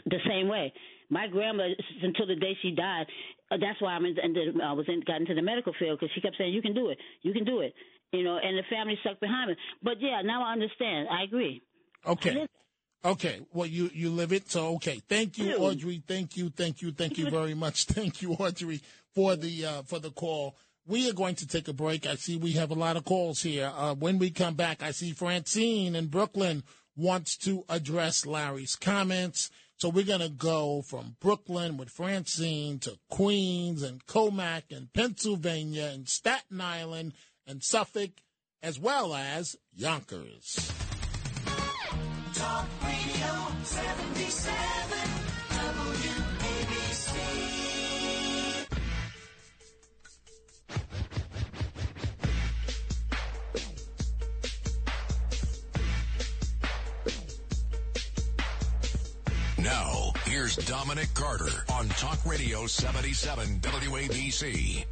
[0.06, 0.74] the same way.
[1.10, 1.68] My grandma,
[2.02, 3.06] until the day she died,
[3.52, 6.00] uh, that's why I'm in, in the, I was in, got into the medical field
[6.00, 7.74] because she kept saying, "You can do it, you can do it,"
[8.12, 9.56] you know, and the family stuck behind me.
[9.84, 11.08] But yeah, now I understand.
[11.10, 11.62] I agree.
[12.08, 12.48] Okay.
[13.04, 13.42] Okay.
[13.52, 15.02] Well, you you live it, so okay.
[15.10, 16.04] Thank you, Audrey.
[16.08, 17.86] Thank you, thank you, thank you very much.
[17.92, 18.80] Thank you, Audrey,
[19.16, 20.56] for the uh, for the call.
[20.92, 22.06] We are going to take a break.
[22.06, 23.72] I see we have a lot of calls here.
[23.74, 26.64] Uh, when we come back, I see Francine in Brooklyn
[26.98, 29.50] wants to address Larry's comments.
[29.78, 35.92] So we're going to go from Brooklyn with Francine to Queens and Commack and Pennsylvania
[35.94, 37.14] and Staten Island
[37.48, 38.12] and Suffolk,
[38.62, 40.74] as well as Yonkers.
[42.34, 44.91] Talk Radio 77
[60.42, 64.84] here's Dominic Carter on Talk Radio 77 WABC.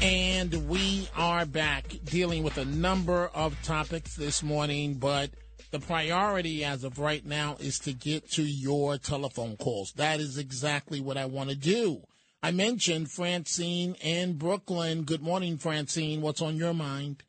[0.00, 5.30] And we are back dealing with a number of topics this morning, but
[5.72, 9.92] the priority as of right now is to get to your telephone calls.
[9.94, 12.02] That is exactly what I want to do.
[12.40, 15.02] I mentioned Francine in Brooklyn.
[15.02, 16.20] Good morning, Francine.
[16.20, 17.24] What's on your mind?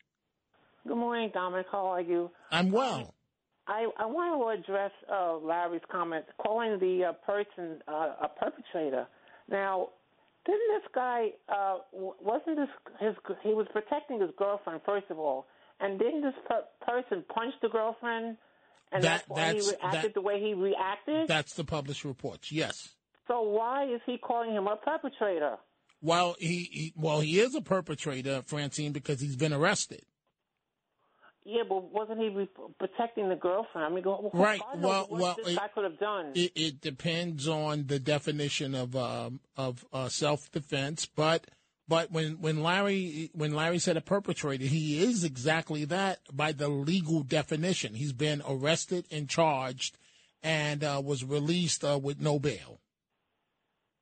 [0.87, 1.65] Good morning, Dominic.
[1.71, 2.29] How are you?
[2.51, 3.15] I'm well.
[3.69, 9.05] I, I want to address uh, Larry's comment, calling the uh, person uh, a perpetrator.
[9.49, 9.89] Now,
[10.45, 15.45] didn't this guy uh, wasn't this his he was protecting his girlfriend first of all,
[15.79, 18.37] and didn't this per- person punch the girlfriend,
[18.91, 21.27] and That- that's why he reacted that- the way he reacted?
[21.27, 22.51] That's the published reports.
[22.51, 22.95] Yes.
[23.27, 25.57] so why is he calling him a perpetrator?
[26.01, 30.01] Well, he, he well he is a perpetrator, Francine, because he's been arrested.
[31.51, 33.85] Yeah, but wasn't he re- protecting the girlfriend?
[33.85, 34.61] I mean, go, Right.
[34.77, 36.31] Well, what well, this it- guy could have done.
[36.35, 41.47] It, it depends on the definition of um, of uh, self defense, but
[41.87, 46.67] but when when Larry when Larry said a perpetrator, he is exactly that by the
[46.67, 47.95] legal definition.
[47.95, 49.97] He's been arrested and charged,
[50.43, 52.79] and uh, was released uh, with no bail.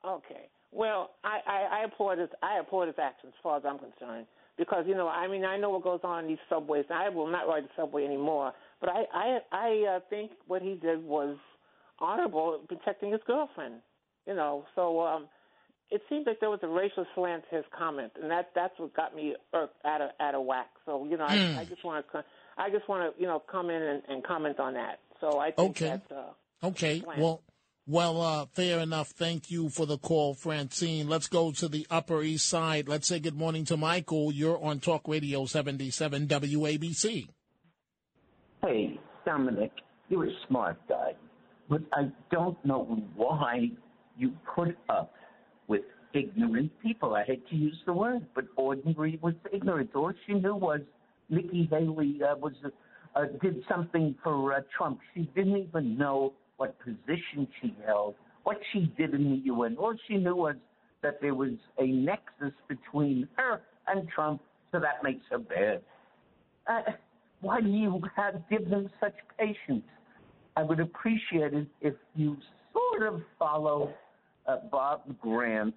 [0.06, 0.50] Okay.
[0.72, 4.28] Well, I, I, I applaud his I applaud his actions as far as I'm concerned.
[4.58, 6.86] Because, you know, I mean I know what goes on in these subways.
[6.90, 8.54] And I will not ride the subway anymore.
[8.80, 11.38] But I I I uh, think what he did was
[12.00, 13.76] honorable protecting his girlfriend.
[14.26, 15.28] You know, so um
[15.90, 18.94] it seems like there was a racial slant to his comment, and that that's what
[18.94, 20.68] got me irked out of out of whack.
[20.86, 21.58] So you know, Hmm.
[21.58, 22.24] I, I just want to
[22.58, 25.00] I just want to you know come in and, and comment on that.
[25.22, 25.90] So I think Okay.
[25.90, 27.00] that's uh, Okay.
[27.02, 27.20] Slant.
[27.20, 27.42] Well,
[27.88, 29.10] well, uh, fair enough.
[29.12, 31.08] Thank you for the call, Francine.
[31.08, 32.90] Let's go to the Upper East Side.
[32.90, 34.32] Let's say good morning to Michael.
[34.34, 37.30] You're on Talk Radio 77 WABC.
[38.62, 39.72] Hey, Dominic,
[40.10, 41.14] you're a smart guy,
[41.70, 43.72] but I don't know why
[44.18, 45.14] you put up
[45.68, 47.16] with ignorant people.
[47.16, 49.92] I hate to use the word, but Audrey was ignorant.
[49.96, 50.82] All she knew was
[51.30, 52.54] Nikki Haley uh, was
[53.16, 55.00] uh, did something for uh, Trump.
[55.14, 59.78] She didn't even know what position she held, what she did in the UN.
[59.78, 60.56] All she knew was
[61.04, 64.42] that there was a nexus between her and Trump,
[64.72, 65.82] so that makes her bad.
[66.68, 66.92] Uh,
[67.42, 69.86] why do you have give them such patience?
[70.56, 72.38] I would appreciate it if you
[72.74, 73.94] sort of follow
[74.48, 75.76] uh, Bob Grant.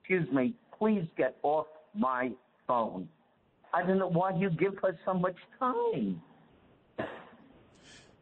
[0.00, 2.30] Excuse me, please get off my
[2.66, 3.08] phone.
[3.74, 6.20] I don't know why you give her so much time.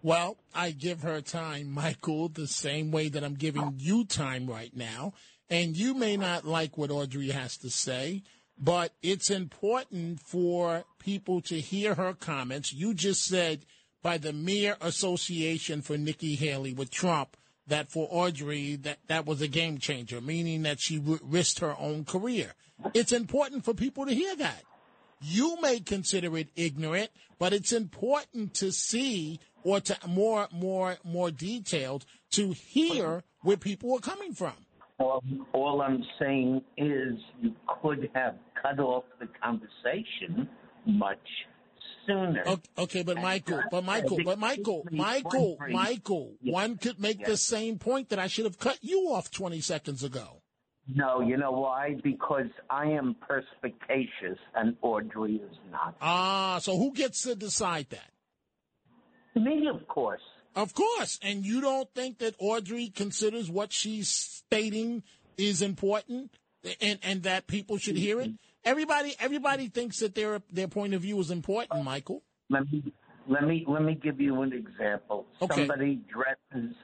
[0.02, 4.74] Well, I give her time, Michael, the same way that I'm giving you time right
[4.74, 5.12] now.
[5.50, 8.22] And you may not like what Audrey has to say,
[8.58, 12.72] but it's important for people to hear her comments.
[12.72, 13.66] You just said
[14.02, 17.36] by the mere association for Nikki Haley with Trump
[17.66, 22.04] that for Audrey that that was a game changer, meaning that she risked her own
[22.04, 22.54] career.
[22.94, 24.62] It's important for people to hear that.
[25.22, 31.30] You may consider it ignorant, but it's important to see or to more more more
[31.30, 34.54] detailed to hear where people are coming from.
[34.98, 35.22] All,
[35.54, 40.48] all I'm saying is you could have cut off the conversation
[40.86, 41.18] much
[42.06, 42.42] sooner.
[42.46, 47.78] Okay, okay, but Michael, but Michael, but Michael, Michael, Michael, one could make the same
[47.78, 50.42] point that I should have cut you off 20 seconds ago.
[50.92, 51.96] No, you know why?
[52.02, 55.94] Because I am perspicacious and Audrey is not.
[56.00, 58.10] Ah, so who gets to decide that?
[59.34, 60.20] Me, of course.
[60.56, 61.18] Of course.
[61.22, 65.02] And you don't think that Audrey considers what she's stating
[65.36, 66.32] is important
[66.80, 68.32] and, and that people should hear it?
[68.64, 72.22] Everybody everybody thinks that their their point of view is important, Michael.
[72.50, 72.92] Let me
[73.26, 75.26] let me let me give you an example.
[75.40, 75.66] Okay.
[75.66, 76.74] Somebody dresses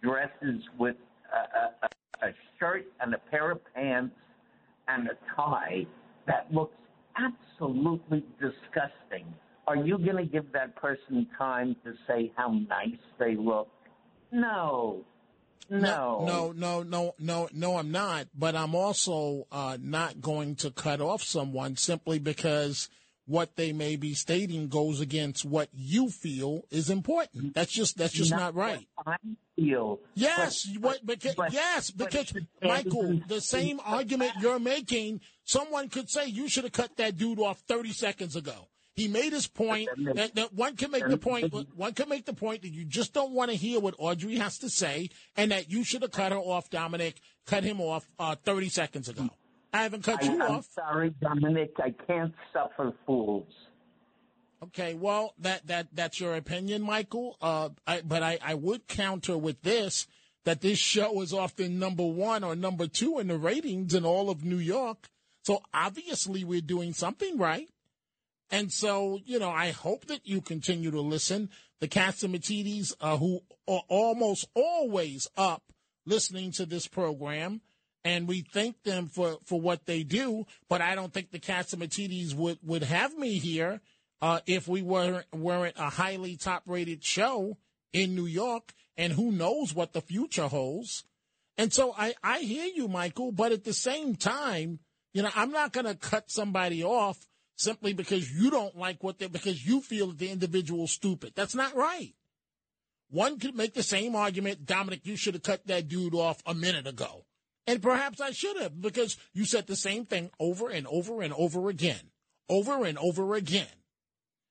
[0.00, 0.96] dresses with
[1.32, 4.14] a, a, a shirt and a pair of pants
[4.86, 5.86] and a tie
[6.26, 6.76] that looks
[7.16, 9.26] absolutely disgusting.
[9.66, 13.68] Are you going to give that person time to say how nice they look?
[14.30, 15.04] No.
[15.70, 16.24] No.
[16.26, 18.26] No, no, no, no, no, I'm not.
[18.34, 22.90] But I'm also uh, not going to cut off someone simply because
[23.26, 27.54] what they may be stating goes against what you feel is important.
[27.54, 28.86] That's just that's just not, right.
[29.06, 29.16] I
[29.56, 30.00] feel.
[30.14, 36.10] Yes, but- what, because, but- yes, because Michael, the same argument you're making, someone could
[36.10, 38.68] say you should have cut that dude off 30 seconds ago.
[38.94, 39.88] He made his point.
[40.14, 41.52] That, that one can make the point.
[41.74, 44.58] One can make the point that you just don't want to hear what Audrey has
[44.58, 47.20] to say, and that you should have cut her off, Dominic.
[47.46, 49.28] Cut him off uh, 30 seconds ago.
[49.72, 50.68] I haven't cut I, you I'm off.
[50.72, 51.72] sorry, Dominic.
[51.82, 53.48] I can't suffer fools.
[54.62, 57.36] Okay, well, that that that's your opinion, Michael.
[57.42, 60.06] Uh, I, but I, I would counter with this
[60.44, 64.30] that this show is often number one or number two in the ratings in all
[64.30, 65.08] of New York.
[65.42, 67.68] So obviously we're doing something right.
[68.50, 71.50] And so, you know, I hope that you continue to listen.
[71.80, 75.62] The Catsimatidis, uh, who are almost always up
[76.06, 77.62] listening to this program,
[78.04, 80.46] and we thank them for, for what they do.
[80.68, 83.80] But I don't think the Catsimatidis would, would have me here
[84.20, 87.56] uh, if we weren't, weren't a highly top rated show
[87.92, 88.72] in New York.
[88.96, 91.04] And who knows what the future holds.
[91.56, 94.80] And so I, I hear you, Michael, but at the same time,
[95.12, 97.26] you know, I'm not going to cut somebody off
[97.56, 101.32] simply because you don't like what they because you feel the individual's stupid.
[101.34, 102.14] That's not right.
[103.10, 106.54] One could make the same argument, Dominic, you should have cut that dude off a
[106.54, 107.24] minute ago.
[107.66, 111.32] And perhaps I should have because you said the same thing over and over and
[111.32, 112.10] over again,
[112.48, 113.66] over and over again.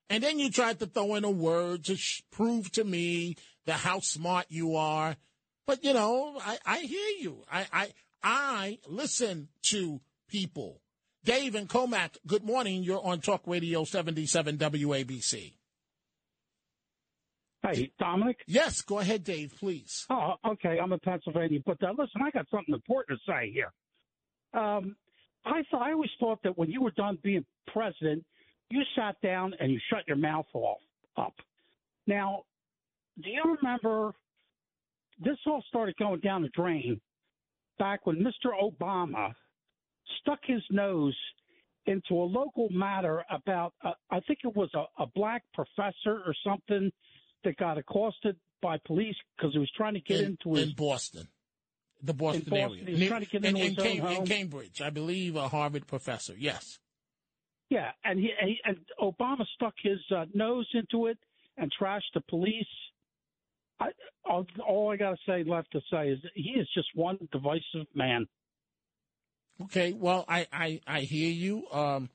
[0.10, 3.36] And then you tried to throw in a word to sh- prove to me
[3.66, 5.16] that how smart you are.
[5.66, 7.44] But you know, I, I hear you.
[7.52, 7.94] I, I
[8.24, 10.83] I listen to people.
[11.26, 12.84] Dave and Commack, good morning.
[12.84, 15.54] You're on Talk Radio 77 WABC.
[17.64, 18.40] Hey, Dominic?
[18.46, 20.06] Yes, go ahead, Dave, please.
[20.10, 20.80] Oh, okay.
[20.84, 21.62] I'm in Pennsylvania.
[21.66, 23.72] But uh, listen, I got something important to say here.
[24.54, 24.98] Um,
[25.46, 28.26] I, th- I always thought that when you were done being president,
[28.70, 30.80] you sat down and you shut your mouth off
[31.16, 31.34] up.
[32.06, 32.44] Now,
[33.24, 34.14] do you remember
[35.24, 37.00] this all started going down the drain
[37.80, 38.52] back when Mr.
[38.62, 39.34] Obama
[40.22, 41.18] stuck his nose
[41.86, 46.34] into a local matter about, uh, I think it was a, a black professor or
[46.46, 46.92] something
[47.44, 50.76] that got accosted by police because he was trying to get in, into his in
[50.76, 51.28] Boston,
[52.02, 54.08] the Boston, Boston, area, he was trying to get in, into in, his own Cam-
[54.08, 54.26] in home.
[54.26, 56.34] Cambridge, I believe, a Harvard professor.
[56.38, 56.80] Yes.
[57.70, 61.18] Yeah, and he, and he and Obama stuck his uh, nose into it
[61.58, 62.66] and trashed the police.
[63.80, 63.88] I,
[64.24, 67.18] all, all I got to say left to say is that he is just one
[67.32, 68.28] divisive man.
[69.62, 71.70] Okay, well, I, I, I hear you.
[71.72, 72.10] Um,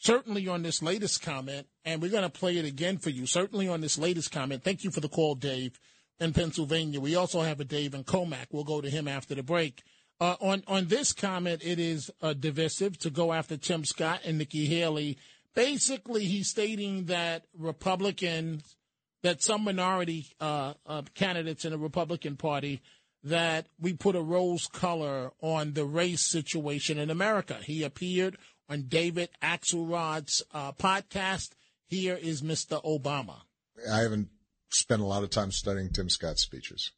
[0.00, 3.26] certainly on this latest comment, and we're going to play it again for you.
[3.26, 4.64] Certainly on this latest comment.
[4.64, 5.78] Thank you for the call, Dave,
[6.18, 7.00] in Pennsylvania.
[7.00, 8.48] We also have a Dave in Commack.
[8.50, 9.82] We'll go to him after the break.
[10.20, 14.38] Uh, on on this comment, it is uh, divisive to go after Tim Scott and
[14.38, 15.18] Nikki Haley.
[15.54, 18.76] Basically, he's stating that Republicans,
[19.22, 22.80] that some minority uh, uh, candidates in the Republican Party,
[23.24, 27.58] that we put a rose color on the race situation in America.
[27.62, 28.36] He appeared
[28.68, 31.50] on David Axelrod's uh, podcast.
[31.86, 32.82] Here is Mr.
[32.84, 33.42] Obama.
[33.90, 34.28] I haven't
[34.70, 36.90] spent a lot of time studying Tim Scott's speeches.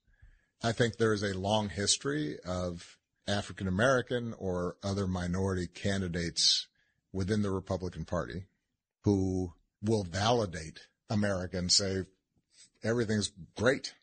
[0.63, 2.97] I think there is a long history of
[3.27, 6.69] African American or other minority candidates
[7.13, 8.45] within the Republican Party
[9.03, 9.53] who
[9.83, 12.05] will validate America and say
[12.83, 13.95] everything's great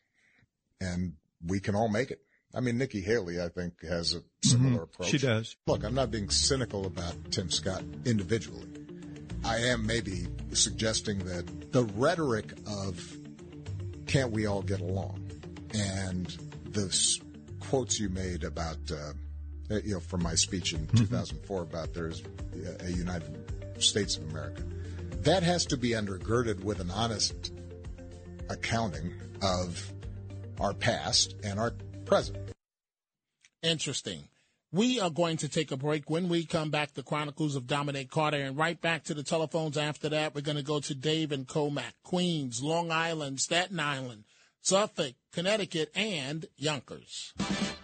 [0.80, 1.14] and
[1.46, 2.20] we can all make it.
[2.54, 4.48] I mean, Nikki Haley, I think, has a mm-hmm.
[4.48, 5.08] similar approach.
[5.08, 5.56] She does.
[5.66, 8.68] Look, I'm not being cynical about Tim Scott individually.
[9.44, 13.16] I am maybe suggesting that the rhetoric of
[14.06, 15.30] can't we all get along
[15.74, 16.26] and
[16.70, 17.18] the
[17.60, 19.12] quotes you made about, uh,
[19.70, 20.98] eh, you know, from my speech in mm-hmm.
[20.98, 22.22] 2004 about there's
[22.80, 24.62] a United States of America.
[25.22, 27.52] That has to be undergirded with an honest
[28.50, 29.92] accounting of
[30.62, 31.72] our past and our
[32.06, 32.38] present.
[33.62, 34.28] Interesting.
[34.70, 36.08] We are going to take a break.
[36.08, 39.76] When we come back, the Chronicles of Dominic Carter, and right back to the telephones
[39.76, 44.24] after that, we're going to go to Dave and Commack, Queens, Long Island, Staten Island,
[44.62, 47.34] Suffolk, Connecticut, and Yonkers.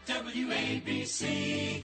[0.07, 1.83] WABC.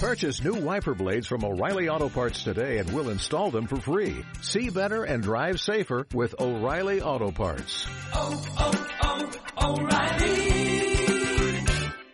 [0.00, 4.24] Purchase new wiper blades from O'Reilly Auto Parts today and we'll install them for free.
[4.40, 7.86] See better and drive safer with O'Reilly Auto Parts.
[8.14, 10.96] Oh, oh, oh, O'Reilly.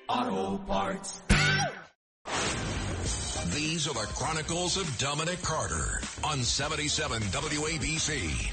[0.09, 1.22] Auto Parts.
[3.55, 8.51] These are the Chronicles of Dominic Carter on 77 WABC.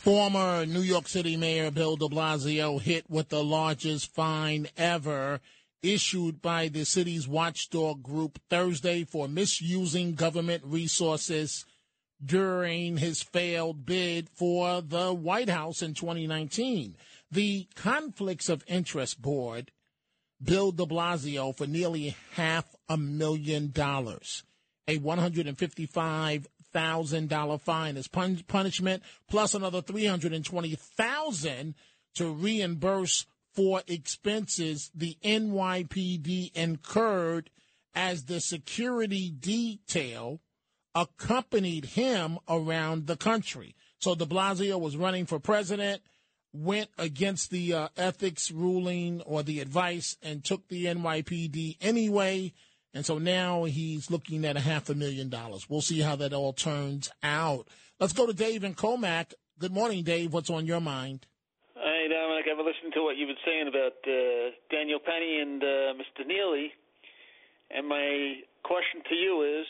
[0.00, 5.40] Former New York City Mayor Bill de Blasio hit with the largest fine ever
[5.82, 11.64] issued by the city's watchdog group Thursday for misusing government resources
[12.24, 16.96] during his failed bid for the White House in 2019.
[17.30, 19.70] The Conflicts of Interest Board
[20.42, 24.42] billed de Blasio for nearly half a million dollars,
[24.88, 31.74] a $155,000 fine as pun- punishment, plus another 320,000
[32.14, 37.50] to reimburse for expenses the NYPD incurred
[37.94, 40.40] as the security detail
[40.94, 43.74] accompanied him around the country.
[43.98, 46.02] So de Blasio was running for president,
[46.52, 52.52] went against the uh, ethics ruling or the advice and took the NYPD anyway.
[52.92, 55.68] And so now he's looking at a half a million dollars.
[55.68, 57.68] We'll see how that all turns out.
[58.00, 59.34] Let's go to Dave and Commack.
[59.58, 60.32] Good morning, Dave.
[60.32, 61.26] What's on your mind?
[62.90, 66.26] Listened to what you've been saying about uh, Daniel Penny and uh, Mr.
[66.26, 66.72] Neely.
[67.70, 69.66] And my question to you is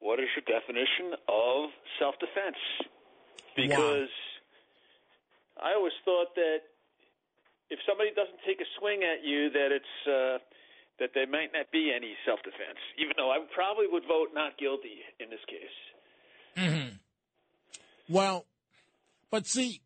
[0.00, 1.70] what is your definition of
[2.00, 2.58] self defense?
[3.54, 4.10] Because
[5.62, 6.66] I always thought that
[7.70, 10.42] if somebody doesn't take a swing at you, that it's uh,
[10.98, 12.82] that there might not be any self defense.
[12.98, 15.78] Even though I probably would vote not guilty in this case.
[16.58, 16.96] Mm-hmm.
[18.08, 18.46] Well,
[19.30, 19.83] but see,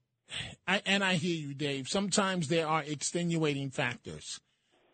[0.66, 1.88] I, and I hear you, Dave.
[1.88, 4.40] Sometimes there are extenuating factors,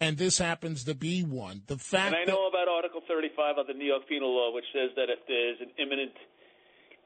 [0.00, 1.62] and this happens to be one.
[1.66, 4.66] The fact And I know about Article 35 of the New York Penal Law, which
[4.72, 6.14] says that if there's an imminent,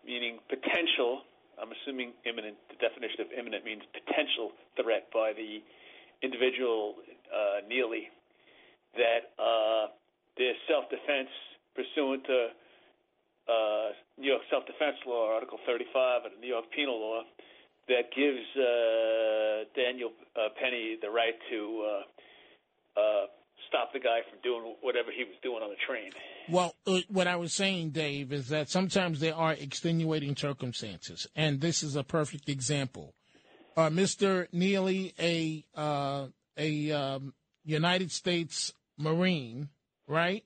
[0.05, 1.22] meaning potential,
[1.61, 5.62] I'm assuming imminent, the definition of imminent means potential threat by the
[6.22, 6.95] individual
[7.33, 8.09] uh, Neely,
[8.95, 9.89] that uh,
[10.37, 11.31] there's self-defense
[11.74, 12.49] pursuant to
[13.49, 17.22] uh, New York self-defense law, Article 35 of the New York Penal Law,
[17.89, 23.26] that gives uh, Daniel uh, Penny the right to uh, uh,
[23.68, 26.11] stop the guy from doing whatever he was doing on the train.
[26.49, 31.61] Well, uh, what I was saying, Dave, is that sometimes there are extenuating circumstances, and
[31.61, 33.14] this is a perfect example.
[33.76, 34.47] Uh, Mr.
[34.53, 36.26] Neely, a uh,
[36.57, 37.34] a um,
[37.64, 39.68] United States Marine,
[40.07, 40.45] right?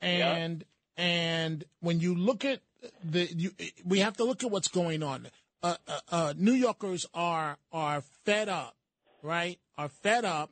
[0.00, 0.64] And
[0.96, 2.60] and when you look at
[3.02, 3.50] the, you,
[3.84, 5.28] we have to look at what's going on.
[5.64, 8.76] Uh, uh, uh, New Yorkers are are fed up,
[9.22, 9.58] right?
[9.78, 10.50] Are fed up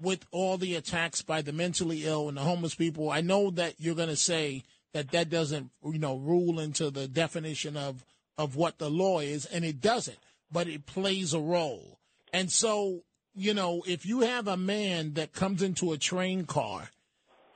[0.00, 3.10] with all the attacks by the mentally ill and the homeless people.
[3.10, 4.62] I know that you're going to say
[4.94, 8.06] that that doesn't, you know, rule into the definition of
[8.38, 10.18] of what the law is, and it doesn't,
[10.50, 11.98] but it plays a role.
[12.32, 13.02] And so,
[13.34, 16.88] you know, if you have a man that comes into a train car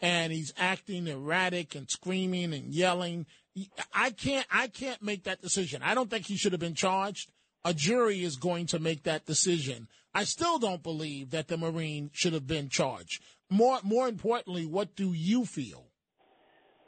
[0.02, 3.24] and he's acting erratic and screaming and yelling,
[3.94, 5.82] I can't I can't make that decision.
[5.82, 7.30] I don't think he should have been charged.
[7.64, 9.88] A jury is going to make that decision.
[10.14, 13.22] I still don't believe that the Marine should have been charged.
[13.50, 15.86] More more importantly, what do you feel?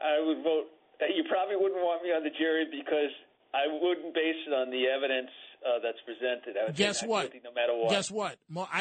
[0.03, 0.67] I would vote.
[1.01, 3.13] You probably wouldn't want me on the jury because
[3.53, 5.31] I wouldn't base it on the evidence
[5.65, 6.57] uh, that's presented.
[6.61, 7.33] I would Guess what?
[7.45, 7.91] no matter what.
[7.91, 8.37] Guess what?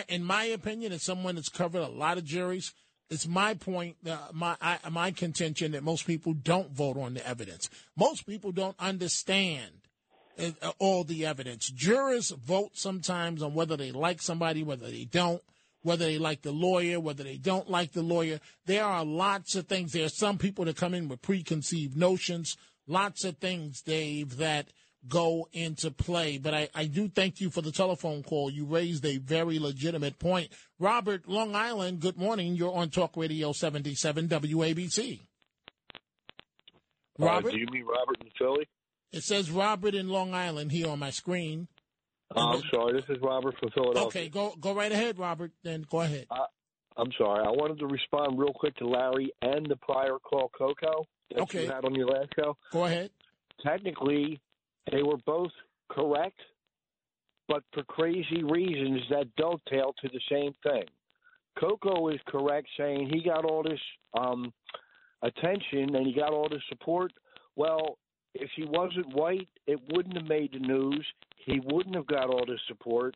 [0.08, 2.74] In my opinion, as someone that's covered a lot of juries,
[3.10, 7.28] it's my point, uh, my I, my contention that most people don't vote on the
[7.28, 7.70] evidence.
[7.96, 9.72] Most people don't understand
[10.40, 11.70] uh, all the evidence.
[11.70, 15.42] Jurors vote sometimes on whether they like somebody, whether they don't,
[15.84, 18.40] whether they like the lawyer, whether they don't like the lawyer.
[18.66, 19.92] There are lots of things.
[19.92, 22.58] There are some people that come in with preconceived notions.
[22.88, 24.68] Lots of things, Dave, that
[25.08, 26.38] go into play.
[26.38, 28.50] But I, I do thank you for the telephone call.
[28.50, 30.50] You raised a very legitimate point.
[30.80, 32.56] Robert, Long Island, good morning.
[32.56, 35.22] You're on Talk Radio 77 WABC.
[37.20, 37.50] Robert?
[37.50, 38.68] Uh, do you mean Robert in Philly?
[39.12, 41.68] It says Robert in Long Island here on my screen.
[42.36, 42.94] Uh, I'm sorry.
[42.94, 44.08] This is Robert from Philadelphia.
[44.08, 45.52] Okay, go go right ahead, Robert.
[45.64, 46.26] Then go ahead.
[46.32, 46.38] Uh,
[46.98, 47.46] I'm sorry.
[47.46, 51.64] I wanted to respond real quick to Larry and the prior call, Coco, that Okay.
[51.66, 52.58] you had on your last show.
[52.72, 53.12] Go ahead.
[53.64, 54.40] Technically,
[54.92, 55.52] they were both
[55.90, 56.40] correct,
[57.48, 60.84] but for crazy reasons that dovetail to the same thing.
[61.60, 63.80] Coco is correct saying he got all this
[64.18, 64.52] um,
[65.22, 67.14] attention and he got all this support.
[67.56, 67.98] Well,
[68.34, 71.06] if he wasn't white, it wouldn't have made the news.
[71.38, 73.16] He wouldn't have got all this support,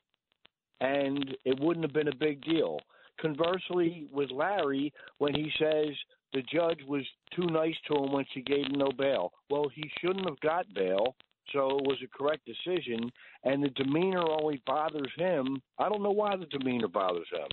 [0.79, 2.79] and it wouldn't have been a big deal.
[3.19, 5.95] Conversely, with Larry, when he says
[6.33, 7.03] the judge was
[7.35, 10.71] too nice to him when she gave him no bail, well, he shouldn't have got
[10.75, 11.15] bail,
[11.53, 13.11] so it was a correct decision.
[13.43, 15.61] And the demeanor only bothers him.
[15.77, 17.47] I don't know why the demeanor bothers him,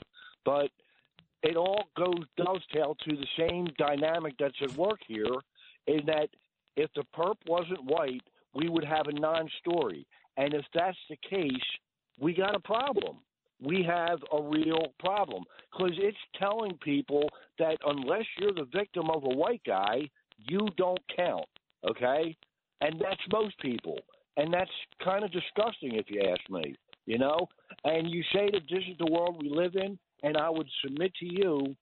[0.44, 0.70] but
[1.42, 5.34] it all goes dovetail to the same dynamic that's at work here,
[5.86, 6.28] in that
[6.76, 8.22] if the perp wasn't white,
[8.54, 11.50] we would have a non-story, and if that's the case,
[12.18, 13.18] we got a problem.
[13.60, 17.28] We have a real problem because it's telling people
[17.58, 21.46] that unless you're the victim of a white guy, you don't count.
[21.88, 22.36] Okay,
[22.80, 23.98] and that's most people,
[24.36, 24.70] and that's
[25.02, 26.76] kind of disgusting if you ask me.
[27.06, 27.36] You know,
[27.84, 31.12] and you say that this is the world we live in, and I would submit
[31.20, 31.76] to you,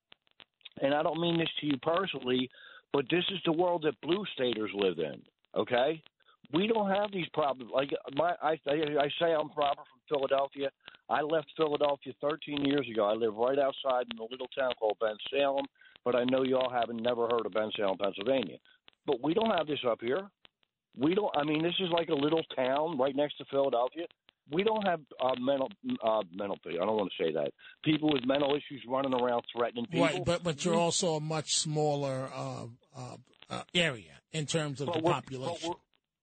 [0.81, 2.51] and I don't mean this to you personally,
[2.93, 5.23] but this is the world that blue staters live in.
[5.57, 6.03] Okay,
[6.53, 7.71] we don't have these problems.
[7.75, 10.71] Like my, I, I, say I'm proper from Philadelphia.
[11.09, 13.05] I left Philadelphia 13 years ago.
[13.05, 15.67] I live right outside in a little town called Ben Salem,
[16.05, 18.57] but I know y'all haven't never heard of Bensalem, Pennsylvania.
[19.07, 20.29] But we don't have this up here.
[20.97, 21.31] We don't.
[21.37, 24.05] I mean, this is like a little town right next to Philadelphia.
[24.51, 25.71] We don't have uh, mental
[26.05, 26.59] uh, mental.
[26.67, 27.53] I don't want to say that
[27.85, 30.07] people with mental issues running around threatening people.
[30.07, 32.65] Right, but but you're also a much smaller uh,
[32.97, 33.17] uh,
[33.49, 35.57] uh, area in terms of But the population.
[35.63, 35.75] But we're,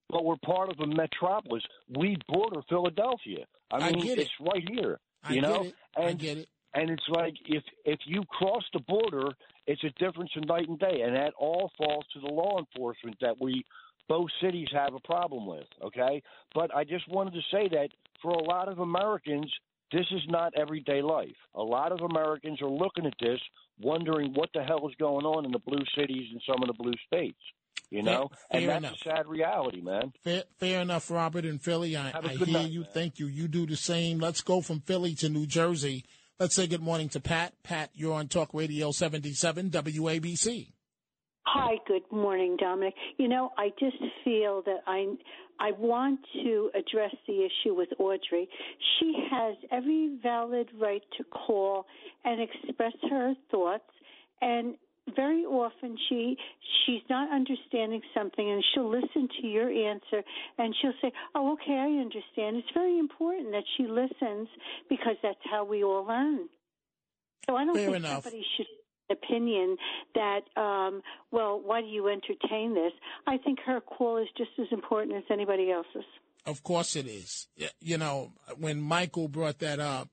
[0.09, 1.63] but we're part of a metropolis.
[1.97, 3.45] We border Philadelphia.
[3.71, 4.19] I I mean, it.
[4.19, 4.99] it's right here.
[5.23, 5.75] I you get know, it.
[5.95, 6.49] and I get it.
[6.73, 9.31] and it's like if if you cross the border,
[9.65, 13.17] it's a difference in night and day, and that all falls to the law enforcement
[13.21, 13.63] that we
[14.09, 15.67] both cities have a problem with.
[15.85, 16.21] Okay,
[16.53, 17.89] but I just wanted to say that
[18.21, 19.49] for a lot of Americans,
[19.93, 21.35] this is not everyday life.
[21.55, 23.39] A lot of Americans are looking at this,
[23.79, 26.73] wondering what the hell is going on in the blue cities and some of the
[26.83, 27.39] blue states.
[27.91, 28.93] You Fair- know, and fair that's enough.
[28.93, 30.13] a sad reality, man.
[30.23, 31.95] Fair, fair enough, Robert in Philly.
[31.97, 32.83] I, I hear night, you.
[32.83, 33.25] Thank you.
[33.25, 34.19] You do the same.
[34.19, 36.05] Let's go from Philly to New Jersey.
[36.39, 37.53] Let's say good morning to Pat.
[37.63, 40.67] Pat, you're on Talk Radio 77 WABC.
[41.53, 42.93] Hi, good morning, Dominic.
[43.17, 45.15] You know, I just feel that I
[45.59, 48.47] I want to address the issue with Audrey.
[48.99, 51.87] She has every valid right to call
[52.23, 53.89] and express her thoughts
[54.41, 54.75] and
[55.15, 56.37] very often she
[56.85, 60.21] she's not understanding something and she'll listen to your answer
[60.59, 64.49] and she'll say, "Oh, okay, I understand." It's very important that she listens
[64.87, 66.47] because that's how we all learn.
[67.47, 68.23] So I don't Fair think enough.
[68.23, 68.67] somebody should
[69.09, 69.77] opinion
[70.15, 71.01] that um
[71.31, 72.93] well why do you entertain this
[73.27, 76.05] i think her call is just as important as anybody else's
[76.45, 77.47] Of course it is.
[77.81, 80.07] You know, when Michael brought that up,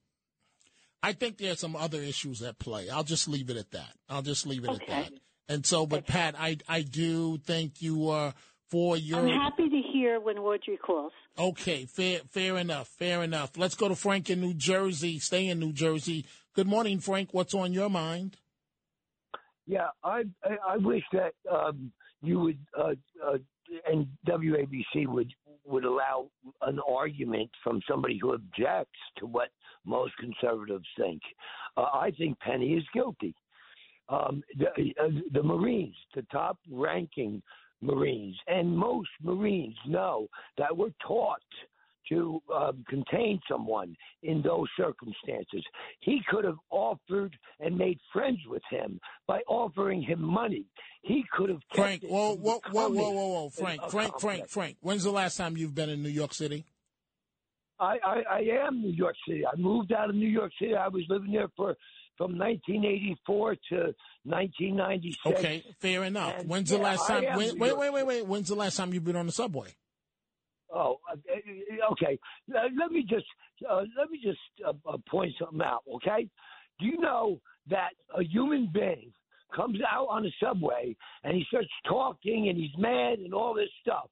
[1.03, 2.91] I think there's some other issues at play.
[2.91, 3.93] I'll just leave it at that.
[4.09, 5.13] I'll just leave it at that.
[5.49, 8.35] And so, but Pat, I I do thank you are
[8.69, 9.21] for your.
[9.21, 13.57] i'm happy to hear when audrey calls Okay, fair, fair enough, fair enough.
[13.57, 15.19] Let's go to Frank in New Jersey.
[15.19, 16.25] Stay in New Jersey.
[16.55, 17.29] Good morning, Frank.
[17.33, 18.37] What's on your mind?
[19.67, 20.23] Yeah, I
[20.69, 21.91] I, wish that um,
[22.23, 22.95] you would uh,
[23.25, 23.39] uh,
[23.91, 25.33] and WABC would
[25.64, 26.31] would allow
[26.62, 29.49] an argument from somebody who objects to what
[29.85, 31.21] most conservatives think.
[31.77, 33.35] Uh, I think Penny is guilty.
[34.09, 37.43] Um, the, uh, the Marines, the top ranking
[37.81, 41.41] Marines, and most Marines know that we're taught
[42.09, 45.65] to um, contain someone in those circumstances.
[46.01, 50.65] He could have offered and made friends with him by offering him money.
[51.03, 54.49] He could have Frank, whoa, whoa, whoa, whoa, whoa, whoa, Frank, Frank, Frank.
[54.49, 54.77] Frank.
[54.81, 56.65] When's the last time you've been in New York City?
[57.79, 59.45] I, I, I am New York City.
[59.47, 60.75] I moved out of New York City.
[60.75, 61.77] I was living there for
[62.17, 63.77] from 1984 to
[64.25, 65.39] 1996.
[65.39, 66.39] Okay, fair enough.
[66.39, 67.25] And, When's the yeah, last time?
[67.25, 68.27] am Wait, New wait, York wait, wait, wait.
[68.27, 69.75] When's the last time you've been on the subway?
[70.73, 72.19] Oh, uh, okay.
[72.49, 73.27] Let me just
[73.69, 75.83] uh, let me just uh, uh, point something out.
[75.97, 76.29] Okay,
[76.81, 77.41] do you know
[77.71, 79.12] that a human being
[79.55, 83.71] comes out on the subway and he starts talking and he's mad and all this
[83.81, 84.11] stuff?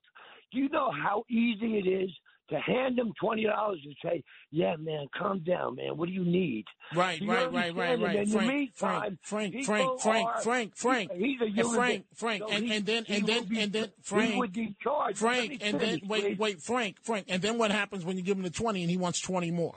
[0.53, 2.11] Do you know how easy it is
[2.51, 5.97] to hand him twenty dollars and say, "Yeah, man, calm down, man.
[5.97, 6.65] What do you need?"
[6.95, 8.17] Right, you right, right, right, right.
[8.17, 11.13] And in the Frank, meantime, Frank, Frank, Frank, Frank, are- Frank, Frank.
[11.13, 12.07] He's a And human Frank.
[12.15, 14.77] Frank, So and, he- and then and then be- and then he Frank, would be
[14.83, 15.19] charged.
[15.19, 16.39] Frank, and then wait, please.
[16.39, 18.97] wait, Frank, Frank, and then what happens when you give him the twenty and he
[18.97, 19.75] wants twenty more?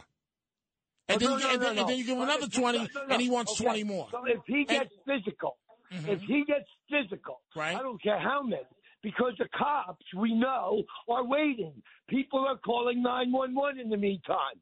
[1.10, 2.48] And Oh, then, no, no, and, then, no, and then you give him uh, another
[2.48, 3.14] twenty, no, no.
[3.14, 3.64] and he wants Okay.
[3.64, 4.08] twenty more.
[4.12, 5.58] So if he gets physical,
[5.94, 6.10] mm-hmm.
[6.10, 7.78] if he gets physical, right.
[7.78, 8.62] I don't care how many,
[9.04, 11.74] because the cops we know are waiting.
[12.10, 14.60] People are calling nine one one in the meantime.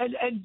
[0.00, 0.44] And and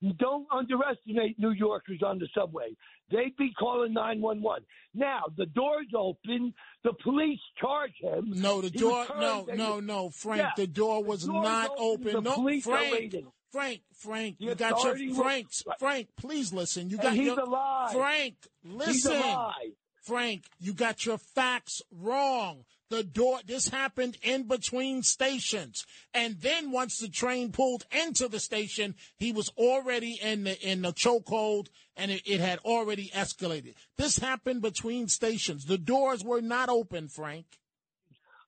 [0.00, 2.74] and don't underestimate New Yorkers on the subway.
[3.10, 4.62] They'd be calling nine one one.
[4.94, 6.52] Now the door's open.
[6.82, 8.32] The police charge him.
[8.34, 9.06] No, the He door.
[9.18, 10.40] No, no, no, Frank.
[10.42, 10.50] Yeah.
[10.56, 12.14] The door was door's not open.
[12.14, 12.92] The No, police are Frank.
[12.92, 13.26] waiting.
[13.52, 15.48] Frank, Frank, The you got your Frank.
[15.80, 16.88] Frank, please listen.
[16.90, 17.92] You got he's your alive.
[17.92, 18.34] Frank.
[18.62, 19.54] He's Listen, alive.
[20.02, 20.44] Frank.
[20.58, 22.64] You got your facts wrong.
[22.90, 25.86] The door, this happened in between stations.
[26.12, 30.82] And then once the train pulled into the station, he was already in the, in
[30.82, 33.74] the chokehold and it, it had already escalated.
[33.96, 35.66] This happened between stations.
[35.66, 37.46] The doors were not open, Frank.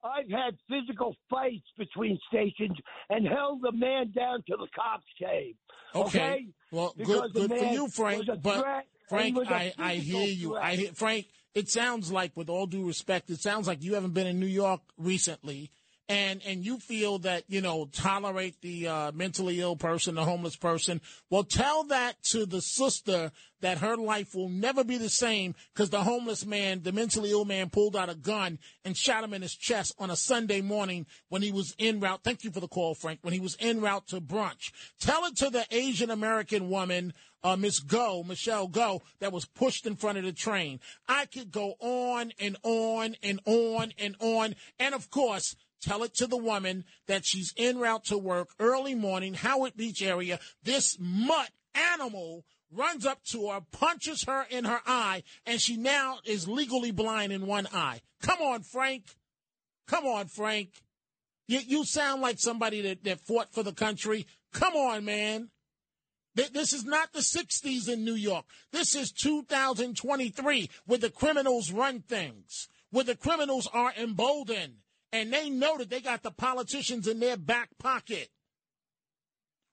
[0.05, 2.76] I've had physical fights between stations
[3.09, 5.55] and held the man down to the cops came.
[5.94, 6.48] Okay.
[6.70, 8.26] Well, Because good, good for you, Frank.
[8.42, 10.50] But threat, Frank, I, I, hear you.
[10.50, 10.64] threat.
[10.64, 11.26] I hear, Frank.
[11.55, 14.46] It sounds like, with all due respect, it sounds like you haven't been in New
[14.46, 15.70] York recently,
[16.09, 20.57] and and you feel that you know tolerate the uh, mentally ill person, the homeless
[20.57, 21.00] person.
[21.30, 25.90] Well, tell that to the sister that her life will never be the same because
[25.90, 29.42] the homeless man, the mentally ill man, pulled out a gun and shot him in
[29.42, 32.20] his chest on a Sunday morning when he was en route.
[32.24, 33.20] Thank you for the call, Frank.
[33.22, 37.12] When he was en route to brunch, tell it to the Asian American woman
[37.44, 40.80] uh, Miss Go, Michelle Go, that was pushed in front of the train.
[41.09, 44.55] I could go on and on and on and on.
[44.78, 48.94] And of course, tell it to the woman that she's en route to work early
[48.94, 50.38] morning, Howard Beach area.
[50.62, 56.18] This mutt animal runs up to her, punches her in her eye, and she now
[56.24, 58.00] is legally blind in one eye.
[58.22, 59.04] Come on, Frank.
[59.86, 60.70] Come on, Frank.
[61.48, 64.26] You, you sound like somebody that, that fought for the country.
[64.52, 65.50] Come on, man.
[66.34, 68.46] This is not the 60s in New York.
[68.72, 74.76] This is 2023 where the criminals run things, where the criminals are emboldened,
[75.12, 78.28] and they know that they got the politicians in their back pocket.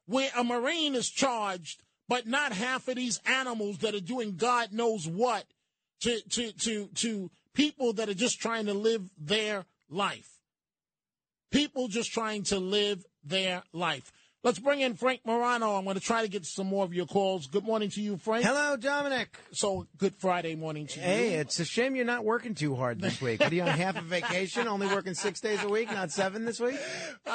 [0.05, 4.73] Where a Marine is charged, but not half of these animals that are doing God
[4.73, 5.45] knows what
[6.01, 10.39] to, to, to, to people that are just trying to live their life.
[11.51, 14.11] People just trying to live their life.
[14.41, 15.75] Let's bring in Frank Morano.
[15.75, 17.47] I'm going to try to get some more of your calls.
[17.47, 18.45] Good morning to you, Frank.
[18.45, 19.37] Hello, Dominic.
[19.51, 21.29] So, good Friday morning to Hey, you.
[21.31, 23.41] Hey, it's a shame you're not working too hard this week.
[23.41, 24.69] What are you on half a vacation?
[24.69, 26.79] Only working six days a week, not seven this week?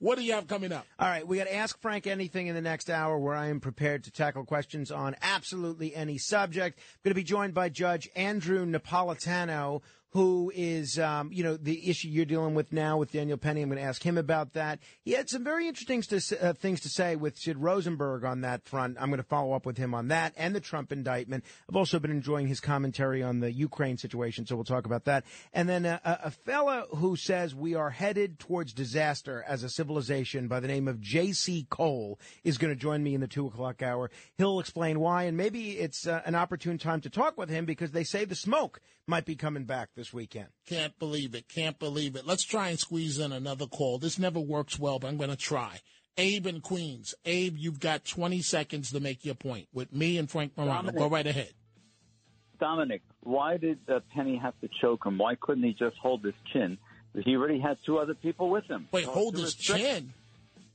[0.00, 0.84] what do you have coming up?
[0.98, 3.60] All right, we got to ask Frank anything in the next hour where I am
[3.60, 6.80] prepared to tackle questions on absolutely any subject.
[6.80, 11.90] I'm going to be joined by Judge Andrew Napolitano, who is, um, you know, the
[11.90, 13.62] issue you're dealing with now with Daniel Penny.
[13.62, 14.78] I'm going to ask him about that.
[15.04, 18.64] He had some very interesting st- uh, things to say with Sid Rosenberg on that
[18.64, 18.96] front.
[19.00, 21.44] I'm going to follow up with him on that and the Trump indictment.
[21.68, 25.24] I've also been enjoying his commentary on the Ukraine situation, so we'll talk about that.
[25.52, 29.68] And then a, a a fella who says we are headed towards disaster as a
[29.70, 31.66] civilization by the name of J.C.
[31.70, 34.10] Cole is going to join me in the two o'clock hour.
[34.36, 37.92] He'll explain why, and maybe it's uh, an opportune time to talk with him because
[37.92, 40.46] they say the smoke might be coming back this weekend.
[40.66, 41.48] Can't believe it.
[41.48, 42.24] Can't believe it.
[42.26, 43.98] Let's try and squeeze in another call.
[43.98, 45.80] This never works well, but I'm going to try.
[46.16, 47.14] Abe in Queens.
[47.26, 50.74] Abe, you've got 20 seconds to make your point with me and Frank Morano.
[50.90, 50.98] Dominic.
[50.98, 51.52] Go right ahead.
[52.60, 55.18] Dominic, why did uh, Penny have to choke him?
[55.18, 56.78] Why couldn't he just hold his chin?
[57.24, 58.88] He already had two other people with him.
[58.92, 60.12] Wait, So hold to his chin.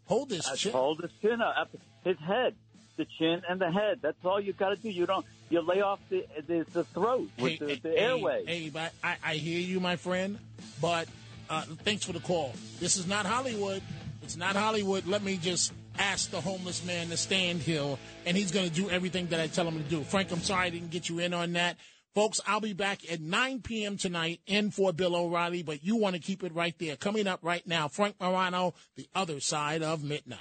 [0.05, 0.71] Hold his Uh, chin.
[0.73, 1.69] Hold his chin up.
[2.03, 2.55] His head,
[2.97, 3.99] the chin and the head.
[4.01, 4.89] That's all you got to do.
[4.89, 5.25] You don't.
[5.49, 8.43] You lay off the the, the throat with the, the airway.
[8.45, 8.71] Hey,
[9.03, 10.39] I, I hear you, my friend,
[10.81, 11.07] but
[11.49, 12.53] uh, thanks for the call.
[12.79, 13.81] This is not Hollywood.
[14.23, 15.05] It's not Hollywood.
[15.05, 18.89] Let me just ask the homeless man to stand here, and he's going to do
[18.89, 20.03] everything that I tell him to do.
[20.03, 21.77] Frank, I'm sorry I didn't get you in on that.
[22.15, 23.97] Folks, I'll be back at 9 p.m.
[23.97, 26.95] tonight in for Bill O'Reilly, but you want to keep it right there.
[26.95, 30.39] Coming up right now, Frank Morano, The Other Side of Midnight.